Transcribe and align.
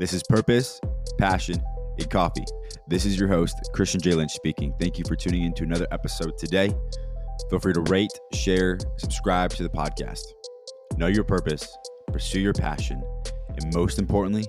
This 0.00 0.14
is 0.14 0.22
Purpose, 0.22 0.80
Passion, 1.18 1.62
and 1.98 2.08
Coffee. 2.08 2.46
This 2.88 3.04
is 3.04 3.18
your 3.18 3.28
host, 3.28 3.54
Christian 3.74 4.00
J. 4.00 4.14
Lynch 4.14 4.30
speaking. 4.30 4.72
Thank 4.80 4.96
you 4.96 5.04
for 5.06 5.14
tuning 5.14 5.42
in 5.42 5.52
to 5.52 5.64
another 5.64 5.86
episode 5.92 6.38
today. 6.38 6.72
Feel 7.50 7.58
free 7.58 7.74
to 7.74 7.82
rate, 7.82 8.18
share, 8.32 8.78
subscribe 8.96 9.50
to 9.50 9.62
the 9.62 9.68
podcast. 9.68 10.22
Know 10.96 11.08
your 11.08 11.24
purpose, 11.24 11.76
pursue 12.06 12.40
your 12.40 12.54
passion, 12.54 13.04
and 13.48 13.74
most 13.74 13.98
importantly, 13.98 14.46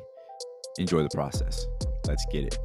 enjoy 0.78 1.04
the 1.04 1.10
process. 1.10 1.68
Let's 2.08 2.26
get 2.32 2.46
it. 2.46 2.58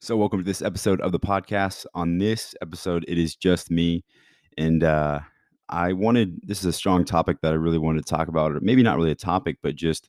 So, 0.00 0.16
welcome 0.16 0.40
to 0.40 0.44
this 0.44 0.62
episode 0.62 1.00
of 1.00 1.12
the 1.12 1.20
podcast. 1.20 1.86
On 1.94 2.18
this 2.18 2.56
episode, 2.60 3.04
it 3.06 3.18
is 3.18 3.36
just 3.36 3.70
me. 3.70 4.04
And 4.56 4.82
uh, 4.82 5.20
I 5.68 5.92
wanted, 5.92 6.40
this 6.42 6.60
is 6.60 6.66
a 6.66 6.72
strong 6.72 7.04
topic 7.04 7.38
that 7.42 7.52
I 7.52 7.56
really 7.56 7.78
wanted 7.78 8.06
to 8.06 8.10
talk 8.10 8.28
about, 8.28 8.52
or 8.52 8.60
maybe 8.60 8.82
not 8.82 8.96
really 8.96 9.10
a 9.10 9.16
topic, 9.16 9.58
but 9.62 9.76
just 9.76 10.08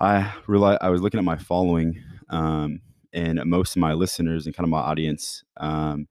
I 0.00 0.32
realized 0.46 0.80
I 0.82 0.90
was 0.90 1.00
looking 1.00 1.18
at 1.18 1.24
my 1.24 1.36
following, 1.36 2.02
um, 2.30 2.80
and 3.12 3.40
most 3.46 3.76
of 3.76 3.80
my 3.80 3.92
listeners 3.92 4.46
and 4.46 4.54
kind 4.54 4.64
of 4.64 4.70
my 4.70 4.80
audience 4.80 5.44
um, 5.56 6.08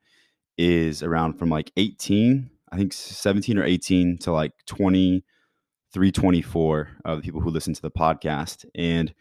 is 0.57 1.03
around 1.03 1.33
from 1.33 1.49
like 1.49 1.71
18, 1.77 2.49
I 2.71 2.77
think 2.77 2.93
17 2.93 3.57
or 3.57 3.63
18 3.63 4.17
to 4.19 4.31
like 4.31 4.53
23, 4.67 6.11
24 6.11 6.89
of 7.05 7.17
the 7.17 7.23
people 7.23 7.41
who 7.41 7.49
listen 7.49 7.73
to 7.73 7.81
the 7.81 7.91
podcast. 7.91 8.65
And 8.73 9.13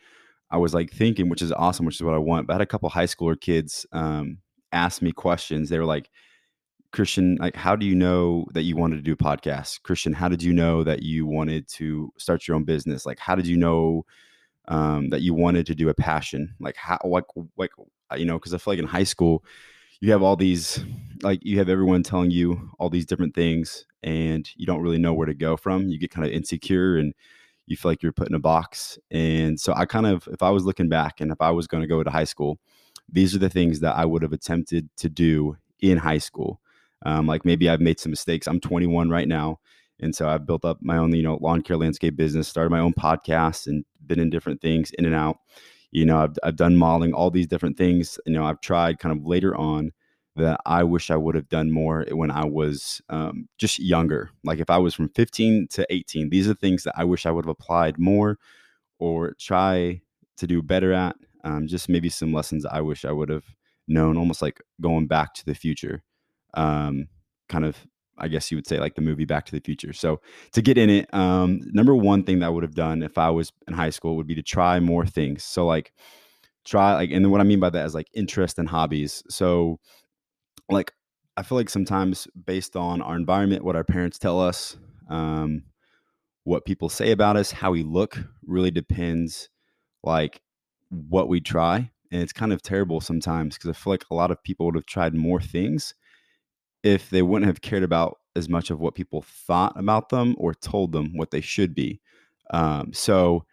I 0.50 0.58
was 0.58 0.74
like 0.74 0.90
thinking, 0.90 1.28
which 1.28 1.42
is 1.42 1.52
awesome, 1.52 1.84
which 1.86 1.96
is 1.96 2.02
what 2.02 2.14
I 2.14 2.18
want. 2.18 2.46
But 2.46 2.52
I 2.52 2.54
had 2.56 2.62
a 2.62 2.66
couple 2.66 2.88
high 2.88 3.06
schooler 3.06 3.38
kids 3.40 3.84
um, 3.92 4.38
ask 4.70 5.02
me 5.02 5.12
questions. 5.12 5.68
They 5.68 5.78
were 5.78 5.84
like, 5.84 6.08
Christian, 6.92 7.36
like, 7.40 7.56
how 7.56 7.74
do 7.74 7.86
you 7.86 7.94
know 7.94 8.46
that 8.52 8.62
you 8.62 8.76
wanted 8.76 8.96
to 8.96 9.02
do 9.02 9.14
a 9.14 9.16
podcast? 9.16 9.82
Christian, 9.82 10.12
how 10.12 10.28
did 10.28 10.42
you 10.42 10.52
know 10.52 10.84
that 10.84 11.02
you 11.02 11.26
wanted 11.26 11.66
to 11.68 12.12
start 12.18 12.46
your 12.46 12.54
own 12.54 12.64
business? 12.64 13.06
Like, 13.06 13.18
how 13.18 13.34
did 13.34 13.46
you 13.46 13.56
know 13.56 14.04
um, 14.68 15.08
that 15.08 15.22
you 15.22 15.34
wanted 15.34 15.66
to 15.66 15.74
do 15.74 15.88
a 15.88 15.94
passion? 15.94 16.54
Like, 16.60 16.76
how, 16.76 16.98
like, 17.04 17.24
like, 17.56 17.70
uh, 18.10 18.16
you 18.16 18.26
know, 18.26 18.38
because 18.38 18.52
I 18.52 18.58
feel 18.58 18.72
like 18.72 18.78
in 18.78 18.86
high 18.86 19.04
school, 19.04 19.42
you 20.00 20.12
have 20.12 20.22
all 20.22 20.36
these, 20.36 20.84
like, 21.22 21.40
you 21.42 21.58
have 21.58 21.68
everyone 21.68 22.02
telling 22.02 22.30
you 22.30 22.70
all 22.78 22.90
these 22.90 23.06
different 23.06 23.34
things, 23.34 23.86
and 24.02 24.48
you 24.56 24.66
don't 24.66 24.82
really 24.82 24.98
know 24.98 25.14
where 25.14 25.26
to 25.26 25.34
go 25.34 25.56
from. 25.56 25.88
You 25.88 25.98
get 25.98 26.10
kind 26.10 26.26
of 26.26 26.32
insecure 26.32 26.98
and 26.98 27.14
you 27.66 27.76
feel 27.76 27.90
like 27.90 28.02
you're 28.02 28.12
put 28.12 28.28
in 28.28 28.34
a 28.34 28.40
box. 28.40 28.98
And 29.10 29.58
so 29.58 29.72
I 29.74 29.86
kind 29.86 30.06
of, 30.06 30.28
if 30.30 30.42
I 30.42 30.50
was 30.50 30.64
looking 30.64 30.88
back 30.88 31.20
and 31.20 31.30
if 31.30 31.40
I 31.40 31.50
was 31.50 31.68
going 31.68 31.82
to 31.82 31.86
go 31.86 32.02
to 32.02 32.10
high 32.10 32.24
school, 32.24 32.58
these 33.08 33.34
are 33.34 33.38
the 33.38 33.48
things 33.48 33.80
that 33.80 33.96
I 33.96 34.04
would 34.04 34.22
have 34.22 34.32
attempted 34.32 34.88
to 34.98 35.08
do 35.08 35.56
in 35.80 35.98
high 35.98 36.18
school. 36.18 36.60
Um, 37.04 37.26
like 37.26 37.44
maybe 37.44 37.68
I've 37.68 37.80
made 37.80 38.00
some 38.00 38.10
mistakes. 38.10 38.46
I'm 38.46 38.60
21 38.60 39.10
right 39.10 39.28
now. 39.28 39.58
And 40.00 40.14
so 40.14 40.28
I've 40.28 40.46
built 40.46 40.64
up 40.64 40.78
my 40.80 40.96
own, 40.96 41.14
you 41.14 41.22
know, 41.22 41.38
lawn 41.40 41.62
care 41.62 41.76
landscape 41.76 42.16
business, 42.16 42.48
started 42.48 42.70
my 42.70 42.80
own 42.80 42.92
podcast 42.92 43.66
and 43.66 43.84
been 44.06 44.18
in 44.18 44.30
different 44.30 44.60
things 44.60 44.90
in 44.98 45.04
and 45.04 45.14
out. 45.14 45.36
You 45.92 46.06
know, 46.06 46.18
I've, 46.18 46.36
I've 46.42 46.56
done 46.56 46.76
modeling, 46.76 47.12
all 47.12 47.30
these 47.30 47.46
different 47.46 47.76
things. 47.76 48.18
You 48.26 48.32
know, 48.32 48.44
I've 48.44 48.60
tried 48.60 48.98
kind 48.98 49.16
of 49.16 49.26
later 49.26 49.54
on 49.56 49.92
that 50.36 50.60
I 50.64 50.82
wish 50.82 51.10
I 51.10 51.16
would 51.16 51.34
have 51.34 51.48
done 51.48 51.70
more 51.70 52.06
when 52.10 52.30
I 52.30 52.44
was 52.44 53.02
um, 53.10 53.48
just 53.58 53.78
younger. 53.78 54.30
Like 54.44 54.58
if 54.58 54.70
I 54.70 54.78
was 54.78 54.94
from 54.94 55.10
15 55.10 55.68
to 55.72 55.86
18, 55.92 56.30
these 56.30 56.48
are 56.48 56.54
things 56.54 56.84
that 56.84 56.94
I 56.96 57.04
wish 57.04 57.26
I 57.26 57.30
would 57.30 57.44
have 57.44 57.50
applied 57.50 57.98
more 57.98 58.38
or 58.98 59.34
try 59.38 60.00
to 60.38 60.46
do 60.46 60.62
better 60.62 60.92
at. 60.92 61.16
Um, 61.44 61.66
just 61.66 61.88
maybe 61.88 62.08
some 62.08 62.32
lessons 62.32 62.64
I 62.64 62.80
wish 62.80 63.04
I 63.04 63.12
would 63.12 63.28
have 63.28 63.44
known, 63.88 64.16
almost 64.16 64.42
like 64.42 64.60
going 64.80 65.06
back 65.06 65.34
to 65.34 65.44
the 65.44 65.54
future. 65.54 66.02
Um, 66.54 67.08
kind 67.48 67.64
of, 67.64 67.76
I 68.18 68.28
guess 68.28 68.50
you 68.50 68.56
would 68.56 68.66
say 68.66 68.78
like 68.78 68.94
the 68.94 69.02
movie 69.02 69.24
Back 69.24 69.46
to 69.46 69.52
the 69.52 69.60
Future. 69.60 69.92
So 69.92 70.20
to 70.52 70.62
get 70.62 70.78
in 70.78 70.90
it, 70.90 71.12
um, 71.14 71.60
number 71.72 71.94
one 71.94 72.24
thing 72.24 72.40
that 72.40 72.46
I 72.46 72.50
would 72.50 72.62
have 72.62 72.74
done 72.74 73.02
if 73.02 73.18
I 73.18 73.30
was 73.30 73.52
in 73.68 73.74
high 73.74 73.90
school 73.90 74.16
would 74.16 74.26
be 74.26 74.34
to 74.34 74.42
try 74.42 74.80
more 74.80 75.06
things. 75.06 75.44
So 75.44 75.66
like 75.66 75.92
try 76.64 76.94
like, 76.94 77.10
and 77.10 77.24
then 77.24 77.30
what 77.30 77.40
I 77.40 77.44
mean 77.44 77.60
by 77.60 77.70
that 77.70 77.86
is 77.86 77.94
like 77.94 78.08
interest 78.14 78.58
and 78.58 78.68
hobbies. 78.68 79.22
So 79.28 79.78
like 80.70 80.92
I 81.36 81.42
feel 81.42 81.56
like 81.56 81.70
sometimes 81.70 82.28
based 82.46 82.76
on 82.76 83.00
our 83.02 83.16
environment, 83.16 83.64
what 83.64 83.76
our 83.76 83.84
parents 83.84 84.18
tell 84.18 84.40
us, 84.40 84.76
um, 85.08 85.64
what 86.44 86.64
people 86.64 86.88
say 86.88 87.12
about 87.12 87.36
us, 87.36 87.52
how 87.52 87.70
we 87.70 87.82
look, 87.82 88.18
really 88.46 88.70
depends 88.70 89.48
like 90.02 90.42
what 90.90 91.28
we 91.28 91.40
try. 91.40 91.90
And 92.10 92.20
it's 92.20 92.32
kind 92.32 92.52
of 92.52 92.60
terrible 92.60 93.00
sometimes 93.00 93.56
because 93.56 93.70
I 93.70 93.72
feel 93.72 93.92
like 93.92 94.04
a 94.10 94.14
lot 94.14 94.30
of 94.30 94.42
people 94.42 94.66
would 94.66 94.74
have 94.74 94.86
tried 94.86 95.14
more 95.14 95.40
things 95.40 95.94
if 96.82 97.10
they 97.10 97.22
wouldn't 97.22 97.46
have 97.46 97.60
cared 97.60 97.82
about 97.82 98.18
as 98.34 98.48
much 98.48 98.70
of 98.70 98.80
what 98.80 98.94
people 98.94 99.22
thought 99.22 99.78
about 99.78 100.08
them 100.08 100.34
or 100.38 100.54
told 100.54 100.92
them 100.92 101.16
what 101.16 101.30
they 101.30 101.40
should 101.40 101.74
be. 101.74 102.00
Um, 102.50 102.92
so, 102.92 103.44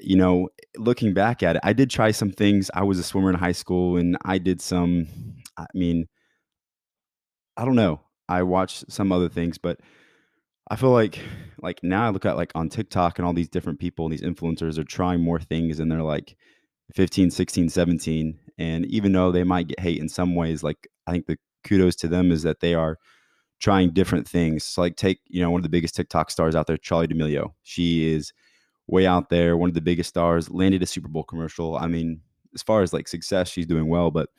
you 0.00 0.16
know, 0.16 0.48
looking 0.76 1.14
back 1.14 1.42
at 1.42 1.56
it, 1.56 1.62
I 1.64 1.72
did 1.72 1.90
try 1.90 2.10
some 2.10 2.30
things. 2.30 2.70
I 2.74 2.82
was 2.84 2.98
a 2.98 3.02
swimmer 3.02 3.30
in 3.30 3.36
high 3.36 3.52
school 3.52 3.96
and 3.96 4.16
I 4.24 4.38
did 4.38 4.60
some, 4.60 5.06
I 5.56 5.66
mean, 5.74 6.06
I 7.56 7.64
don't 7.64 7.74
know. 7.74 8.00
I 8.28 8.42
watched 8.42 8.90
some 8.92 9.10
other 9.10 9.28
things, 9.28 9.58
but 9.58 9.80
I 10.70 10.76
feel 10.76 10.90
like 10.90 11.18
like 11.60 11.80
now 11.82 12.06
I 12.06 12.10
look 12.10 12.26
at 12.26 12.36
like 12.36 12.52
on 12.54 12.68
TikTok 12.68 13.18
and 13.18 13.26
all 13.26 13.32
these 13.32 13.48
different 13.48 13.80
people, 13.80 14.08
these 14.08 14.22
influencers 14.22 14.78
are 14.78 14.84
trying 14.84 15.20
more 15.20 15.40
things 15.40 15.80
and 15.80 15.90
they're 15.90 16.02
like 16.02 16.36
15, 16.94 17.30
16, 17.30 17.68
17. 17.70 18.38
And 18.58 18.86
even 18.86 19.12
though 19.12 19.32
they 19.32 19.44
might 19.44 19.68
get 19.68 19.80
hate 19.80 19.98
in 19.98 20.08
some 20.08 20.34
ways, 20.34 20.62
like 20.62 20.88
I 21.06 21.12
think 21.12 21.26
the 21.26 21.38
kudos 21.68 21.96
to 21.96 22.08
them 22.08 22.32
is 22.32 22.42
that 22.42 22.60
they 22.60 22.74
are 22.74 22.98
trying 23.60 23.90
different 23.90 24.26
things. 24.26 24.64
So 24.64 24.80
like 24.80 24.96
take, 24.96 25.20
you 25.26 25.42
know, 25.42 25.50
one 25.50 25.58
of 25.58 25.64
the 25.64 25.68
biggest 25.68 25.94
TikTok 25.96 26.30
stars 26.30 26.54
out 26.54 26.66
there, 26.66 26.76
Charli 26.76 27.08
D'Amelio. 27.08 27.54
She 27.62 28.12
is 28.12 28.32
way 28.86 29.06
out 29.06 29.30
there, 29.30 29.56
one 29.56 29.68
of 29.68 29.74
the 29.74 29.80
biggest 29.80 30.08
stars, 30.08 30.50
landed 30.50 30.82
a 30.82 30.86
Super 30.86 31.08
Bowl 31.08 31.24
commercial. 31.24 31.76
I 31.76 31.88
mean, 31.88 32.20
as 32.54 32.62
far 32.62 32.82
as 32.82 32.92
like 32.92 33.08
success, 33.08 33.48
she's 33.48 33.66
doing 33.66 33.88
well, 33.88 34.10
but 34.10 34.30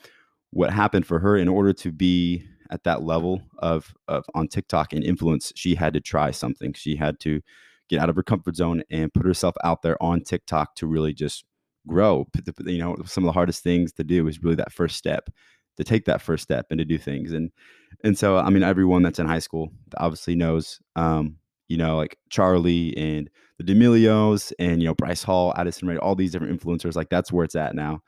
what 0.51 0.72
happened 0.72 1.06
for 1.06 1.19
her 1.19 1.38
in 1.38 1.47
order 1.47 1.73
to 1.73 1.91
be 1.91 2.44
at 2.72 2.84
that 2.84 3.03
level 3.03 3.41
of, 3.59 3.94
of 4.07 4.25
on 4.34 4.47
TikTok 4.47 4.94
and 4.94 5.03
influence, 5.03 5.51
she 5.56 5.75
had 5.75 5.94
to 5.94 6.00
try 6.00 6.31
something. 6.31 6.73
She 6.73 6.96
had 6.96 7.19
to 7.22 7.41
get 7.90 8.00
out 8.00 8.09
of 8.09 8.16
her 8.16 8.23
comfort 8.23 8.56
zone 8.56 8.84
and 8.90 9.13
put 9.13 9.25
herself 9.25 9.56
out 9.63 9.81
there 9.81 10.01
on 10.01 10.22
TikTok 10.22 10.75
to 10.75 10.88
really 10.88 11.13
just 11.13 11.44
grow. 11.88 12.28
You 12.66 12.79
know, 12.79 12.96
some 13.06 13.23
of 13.23 13.28
the 13.28 13.34
hardest 13.34 13.63
things 13.63 13.91
to 13.94 14.03
do 14.03 14.28
is 14.28 14.44
really 14.44 14.56
that 14.56 14.72
first 14.72 14.96
step 14.96 15.29
to 15.79 15.84
take 15.84 16.06
that 16.06 16.22
first 16.22 16.44
step 16.44 16.67
and 16.69 16.78
to 16.78 16.85
do 16.85 16.97
things. 16.97 17.31
And 17.31 17.51
and 18.03 18.17
so 18.17 18.38
I 18.38 18.50
mean, 18.50 18.63
everyone 18.63 19.01
that's 19.01 19.19
in 19.19 19.28
high 19.28 19.40
school 19.40 19.72
obviously 19.97 20.35
knows, 20.35 20.79
um, 20.95 21.38
you 21.67 21.78
know, 21.78 21.97
like 21.97 22.17
charli 22.29 22.94
and 22.95 23.29
the 23.57 23.63
D'Amelios 23.63 24.53
and 24.59 24.81
you 24.81 24.88
know 24.88 24.94
Bryce 24.94 25.23
Hall, 25.23 25.53
Addison 25.57 25.88
Rae, 25.88 25.97
all 25.97 26.16
these 26.16 26.31
different 26.31 26.59
influencers. 26.59 26.95
Like 26.95 27.09
that's 27.09 27.31
where 27.31 27.45
it's 27.45 27.56
at 27.56 27.75
now. 27.75 28.01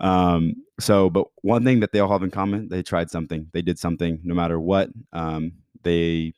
Um, 0.00 0.54
so, 0.80 1.10
but 1.10 1.26
one 1.42 1.64
thing 1.64 1.80
that 1.80 1.92
they 1.92 2.00
all 2.00 2.10
have 2.10 2.22
in 2.22 2.30
common, 2.30 2.68
they 2.68 2.82
tried 2.82 3.10
something. 3.10 3.48
They 3.52 3.62
did 3.62 3.78
something, 3.78 4.20
no 4.22 4.34
matter 4.34 4.60
what. 4.60 4.90
Um, 5.12 5.52
they 5.82 6.32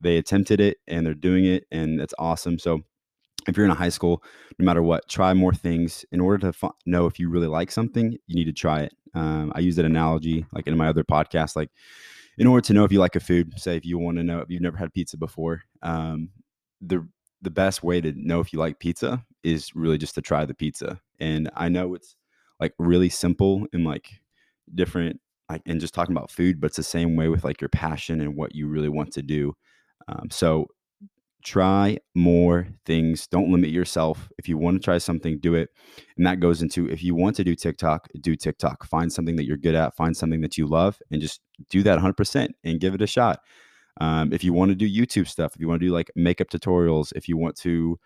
they 0.00 0.16
attempted 0.16 0.60
it 0.60 0.78
and 0.88 1.06
they're 1.06 1.14
doing 1.14 1.44
it, 1.44 1.64
and 1.70 2.00
it's 2.00 2.14
awesome. 2.18 2.58
So, 2.58 2.82
if 3.46 3.56
you're 3.56 3.66
in 3.66 3.72
a 3.72 3.76
high 3.76 3.88
school, 3.88 4.22
no 4.58 4.64
matter 4.64 4.82
what, 4.82 5.08
try 5.08 5.34
more 5.34 5.52
things. 5.52 6.04
In 6.12 6.20
order 6.20 6.38
to 6.38 6.58
f- 6.62 6.74
know 6.86 7.06
if 7.06 7.18
you 7.18 7.28
really 7.28 7.48
like 7.48 7.70
something, 7.70 8.12
you 8.12 8.34
need 8.34 8.46
to 8.46 8.52
try 8.52 8.80
it. 8.80 8.94
Um, 9.14 9.52
I 9.54 9.60
use 9.60 9.76
that 9.76 9.84
analogy 9.84 10.46
like 10.52 10.66
in 10.66 10.76
my 10.76 10.88
other 10.88 11.04
podcast, 11.04 11.56
like 11.56 11.70
in 12.38 12.46
order 12.46 12.64
to 12.66 12.72
know 12.72 12.84
if 12.84 12.92
you 12.92 12.98
like 12.98 13.16
a 13.16 13.20
food, 13.20 13.58
say 13.58 13.76
if 13.76 13.84
you 13.84 13.98
want 13.98 14.16
to 14.16 14.24
know 14.24 14.40
if 14.40 14.50
you've 14.50 14.62
never 14.62 14.76
had 14.76 14.92
pizza 14.92 15.16
before, 15.16 15.62
um, 15.82 16.30
the 16.80 17.06
the 17.42 17.50
best 17.50 17.82
way 17.82 18.00
to 18.00 18.12
know 18.16 18.40
if 18.40 18.52
you 18.52 18.58
like 18.58 18.78
pizza 18.78 19.24
is 19.42 19.74
really 19.74 19.98
just 19.98 20.14
to 20.14 20.22
try 20.22 20.44
the 20.44 20.54
pizza. 20.54 21.00
And 21.18 21.50
I 21.56 21.68
know 21.68 21.94
it's 21.94 22.14
like 22.60 22.72
really 22.78 23.08
simple 23.08 23.66
and 23.72 23.84
like 23.84 24.08
different 24.74 25.20
like 25.50 25.62
and 25.66 25.80
just 25.80 25.92
talking 25.92 26.16
about 26.16 26.30
food 26.30 26.60
but 26.60 26.68
it's 26.68 26.76
the 26.76 26.82
same 26.82 27.16
way 27.16 27.28
with 27.28 27.44
like 27.44 27.60
your 27.60 27.68
passion 27.68 28.20
and 28.20 28.36
what 28.36 28.54
you 28.54 28.68
really 28.68 28.88
want 28.88 29.12
to 29.12 29.22
do 29.22 29.52
um, 30.08 30.30
so 30.30 30.66
try 31.42 31.98
more 32.14 32.68
things. 32.86 33.26
Don't 33.26 33.50
limit 33.50 33.70
yourself. 33.70 34.30
If 34.38 34.48
you 34.48 34.56
want 34.56 34.80
to 34.80 34.84
try 34.84 34.98
something 34.98 35.38
do 35.38 35.54
it. 35.54 35.70
And 36.16 36.26
that 36.26 36.40
goes 36.40 36.62
into 36.62 36.88
if 36.88 37.02
you 37.02 37.14
want 37.14 37.36
to 37.36 37.44
do 37.44 37.54
tiktok 37.54 38.08
do 38.20 38.36
tiktok. 38.36 38.84
Find 38.84 39.12
something 39.12 39.36
that 39.36 39.44
you're 39.44 39.56
good 39.56 39.74
at 39.74 39.96
find 39.96 40.16
something 40.16 40.40
that 40.42 40.56
you 40.56 40.66
love 40.66 40.98
and 41.10 41.20
just 41.20 41.40
do 41.68 41.82
that 41.82 41.98
100% 41.98 42.48
and 42.64 42.80
give 42.80 42.94
it 42.94 43.02
a 43.02 43.06
shot. 43.06 43.40
Um, 44.00 44.32
if 44.32 44.42
you 44.42 44.54
want 44.54 44.70
to 44.70 44.74
do 44.74 44.88
youtube 44.88 45.28
stuff 45.28 45.54
if 45.54 45.60
you 45.60 45.68
want 45.68 45.78
to 45.82 45.86
do 45.86 45.92
like 45.92 46.10
makeup 46.16 46.48
tutorials 46.48 47.12
if 47.14 47.28
you 47.28 47.36
want 47.36 47.56
to 47.56 47.98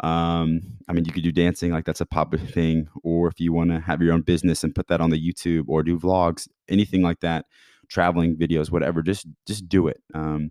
um, 0.00 0.60
I 0.88 0.92
mean, 0.92 1.04
you 1.04 1.12
could 1.12 1.22
do 1.22 1.32
dancing, 1.32 1.70
like 1.70 1.84
that's 1.84 2.00
a 2.00 2.06
popular 2.06 2.44
thing, 2.58 2.88
or 3.02 3.28
if 3.28 3.40
you 3.40 3.52
want 3.52 3.70
to 3.70 3.80
have 3.80 4.02
your 4.02 4.12
own 4.12 4.22
business 4.22 4.64
and 4.64 4.74
put 4.74 4.88
that 4.88 5.00
on 5.00 5.10
the 5.10 5.32
YouTube 5.32 5.64
or 5.68 5.82
do 5.82 5.98
vlogs, 5.98 6.48
anything 6.68 7.02
like 7.02 7.20
that, 7.20 7.46
traveling 7.88 8.36
videos, 8.36 8.70
whatever, 8.70 9.02
just 9.02 9.26
just 9.46 9.68
do 9.68 9.86
it. 9.88 10.02
Um, 10.12 10.50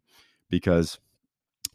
because 0.50 1.00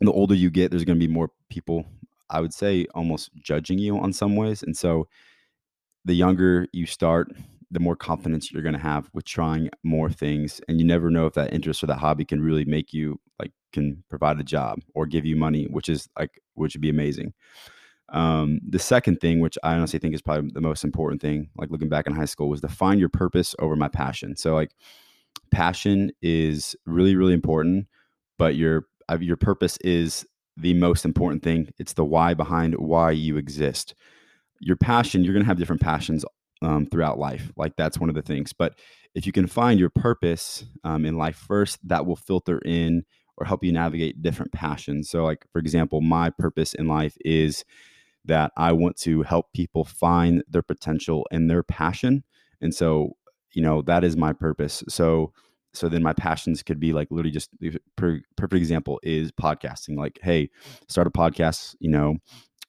the 0.07 0.13
older 0.13 0.35
you 0.35 0.51
get, 0.51 0.71
there's 0.71 0.85
going 0.85 0.99
to 0.99 1.07
be 1.07 1.13
more 1.13 1.31
people, 1.51 1.85
I 2.31 2.41
would 2.41 2.55
say, 2.55 2.87
almost 2.95 3.31
judging 3.37 3.79
you 3.79 3.99
on 3.99 4.13
some 4.13 4.37
ways, 4.37 4.63
and 4.63 4.77
so 4.77 5.09
the 6.05 6.15
younger 6.15 6.67
you 6.73 6.87
start, 6.87 7.33
the 7.71 7.81
more 7.81 7.97
confidence 7.97 8.51
you're 8.51 8.63
going 8.63 8.75
to 8.75 8.81
have 8.81 9.11
with 9.13 9.25
trying 9.25 9.69
more 9.83 10.11
things. 10.11 10.61
And 10.69 10.81
you 10.81 10.87
never 10.87 11.11
know 11.11 11.27
if 11.27 11.35
that 11.35 11.53
interest 11.53 11.83
or 11.83 11.87
that 11.87 11.99
hobby 11.99 12.25
can 12.25 12.41
really 12.41 12.65
make 12.65 12.93
you 12.93 13.21
like 13.39 13.53
can 13.73 14.03
provide 14.09 14.41
a 14.41 14.45
job 14.45 14.81
or 14.95 15.05
give 15.07 15.27
you 15.27 15.37
money 15.37 15.67
which 15.71 15.91
is 15.91 16.09
like 16.19 16.41
which 16.55 16.75
would 16.75 16.81
be 16.81 16.89
amazing. 16.89 17.35
Um, 18.11 18.61
the 18.67 18.79
second 18.79 19.21
thing 19.21 19.41
which 19.41 19.59
i 19.63 19.75
honestly 19.75 19.99
think 19.99 20.15
is 20.15 20.23
probably 20.23 20.51
the 20.55 20.63
most 20.63 20.83
important 20.83 21.21
thing 21.21 21.51
like 21.59 21.71
looking 21.71 21.91
back 21.91 22.07
in 22.07 22.15
high 22.15 22.25
school 22.25 22.49
was 22.49 22.63
to 22.63 22.69
find 22.69 22.99
your 22.99 23.11
purpose 23.11 23.55
over 23.59 23.77
my 23.77 23.89
passion. 23.89 24.35
So 24.35 24.55
like 24.55 24.71
passion 25.51 26.11
is 26.23 26.75
really 26.87 27.17
really 27.17 27.35
important 27.35 27.87
but 28.39 28.57
your 28.57 28.87
your 29.21 29.37
purpose 29.37 29.77
is 29.79 30.27
the 30.57 30.75
most 30.75 31.05
important 31.05 31.43
thing 31.43 31.69
it's 31.79 31.93
the 31.93 32.05
why 32.05 32.35
behind 32.35 32.75
why 32.75 33.11
you 33.11 33.37
exist 33.37 33.95
your 34.61 34.77
passion 34.77 35.23
you're 35.23 35.33
going 35.33 35.45
to 35.45 35.49
have 35.49 35.59
different 35.59 35.81
passions 35.81 36.25
um, 36.63 36.87
throughout 36.87 37.19
life. 37.19 37.53
Like 37.57 37.77
that's 37.77 37.99
one 37.99 38.09
of 38.09 38.15
the 38.15 38.23
things. 38.23 38.53
But 38.53 38.79
if 39.15 39.27
you 39.27 39.33
can 39.33 39.47
find 39.47 39.79
your 39.79 39.91
purpose 39.91 40.65
um, 40.85 41.05
in 41.05 41.17
life 41.17 41.37
first, 41.37 41.79
that 41.89 42.07
will 42.07 42.17
filter 42.17 42.61
in 42.65 43.05
or 43.37 43.47
help 43.47 43.63
you 43.63 43.73
navigate 43.73 44.23
different 44.23 44.53
passions. 44.53 45.09
So, 45.09 45.25
like 45.25 45.47
for 45.53 45.59
example, 45.59 46.01
my 46.01 46.31
purpose 46.31 46.75
in 46.75 46.89
life 46.89 47.17
is 47.25 47.65
that 48.25 48.53
I 48.57 48.73
want 48.73 48.97
to 48.99 49.23
help 49.23 49.53
people 49.55 49.85
find 49.85 50.43
their 50.49 50.63
potential 50.63 51.27
and 51.31 51.49
their 51.49 51.63
passion. 51.63 52.25
And 52.61 52.75
so, 52.75 53.17
you 53.53 53.63
know, 53.63 53.83
that 53.83 54.05
is 54.05 54.17
my 54.17 54.33
purpose. 54.33 54.83
So, 54.89 55.33
so 55.73 55.89
then 55.89 56.03
my 56.03 56.13
passions 56.13 56.63
could 56.63 56.81
be 56.81 56.93
like 56.93 57.09
literally 57.11 57.31
just 57.31 57.51
the 57.61 57.79
perfect 57.97 58.55
example 58.55 59.01
is 59.03 59.33
podcasting. 59.33 59.97
Like, 59.97 60.19
hey, 60.23 60.51
start 60.89 61.07
a 61.07 61.11
podcast, 61.11 61.75
you 61.81 61.91
know, 61.91 62.17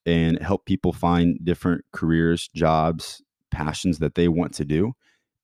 and 0.05 0.41
help 0.41 0.65
people 0.65 0.93
find 0.93 1.39
different 1.43 1.85
careers, 1.91 2.49
jobs, 2.55 3.21
passions 3.51 3.99
that 3.99 4.15
they 4.15 4.27
want 4.27 4.53
to 4.53 4.65
do 4.65 4.93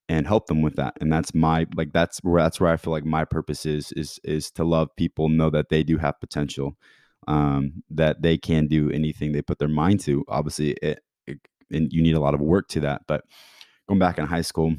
and 0.07 0.27
help 0.27 0.47
them 0.47 0.61
with 0.61 0.75
that 0.75 0.93
and 1.01 1.11
that's 1.11 1.33
my 1.33 1.65
like 1.75 1.91
that's 1.91 2.19
where 2.19 2.41
that's 2.41 2.59
where 2.59 2.71
i 2.71 2.77
feel 2.77 2.91
like 2.91 3.05
my 3.05 3.25
purpose 3.25 3.65
is 3.65 3.91
is 3.93 4.19
is 4.23 4.51
to 4.51 4.63
love 4.63 4.89
people 4.95 5.29
know 5.29 5.49
that 5.49 5.69
they 5.69 5.83
do 5.83 5.97
have 5.97 6.19
potential 6.19 6.77
um 7.27 7.83
that 7.89 8.21
they 8.21 8.37
can 8.37 8.67
do 8.67 8.91
anything 8.91 9.31
they 9.31 9.41
put 9.41 9.57
their 9.57 9.67
mind 9.67 9.99
to 9.99 10.23
obviously 10.27 10.71
it, 10.81 10.99
it, 11.25 11.39
and 11.71 11.91
you 11.91 12.01
need 12.01 12.15
a 12.15 12.19
lot 12.19 12.35
of 12.35 12.41
work 12.41 12.67
to 12.67 12.79
that 12.79 13.01
but 13.07 13.23
going 13.87 13.99
back 13.99 14.17
in 14.17 14.25
high 14.25 14.41
school 14.41 14.75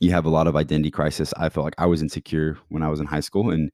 you 0.00 0.10
have 0.10 0.24
a 0.24 0.30
lot 0.30 0.46
of 0.46 0.56
identity 0.56 0.90
crisis 0.90 1.32
i 1.36 1.48
felt 1.48 1.64
like 1.64 1.74
i 1.78 1.86
was 1.86 2.02
insecure 2.02 2.58
when 2.68 2.82
i 2.82 2.88
was 2.88 3.00
in 3.00 3.06
high 3.06 3.20
school 3.20 3.50
and 3.50 3.70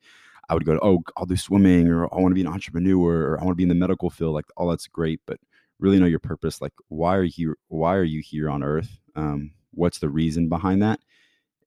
i 0.48 0.54
would 0.54 0.64
go 0.64 0.74
to 0.74 0.80
oh 0.82 1.02
i'll 1.16 1.26
do 1.26 1.36
swimming 1.36 1.88
or 1.88 2.04
i 2.14 2.18
want 2.18 2.30
to 2.30 2.34
be 2.34 2.40
an 2.40 2.46
entrepreneur 2.46 3.30
or 3.30 3.40
i 3.40 3.44
want 3.44 3.52
to 3.52 3.56
be 3.56 3.62
in 3.62 3.68
the 3.68 3.74
medical 3.74 4.10
field 4.10 4.34
like 4.34 4.46
all 4.56 4.68
that's 4.68 4.86
great 4.86 5.20
but 5.26 5.38
really 5.78 5.98
know 5.98 6.06
your 6.06 6.18
purpose 6.18 6.60
like 6.60 6.72
why 6.88 7.14
are 7.14 7.24
you 7.24 7.54
why 7.68 7.94
are 7.94 8.04
you 8.04 8.20
here 8.20 8.48
on 8.48 8.62
earth? 8.62 8.98
Um, 9.16 9.52
what's 9.72 9.98
the 9.98 10.08
reason 10.08 10.48
behind 10.48 10.82
that? 10.82 11.00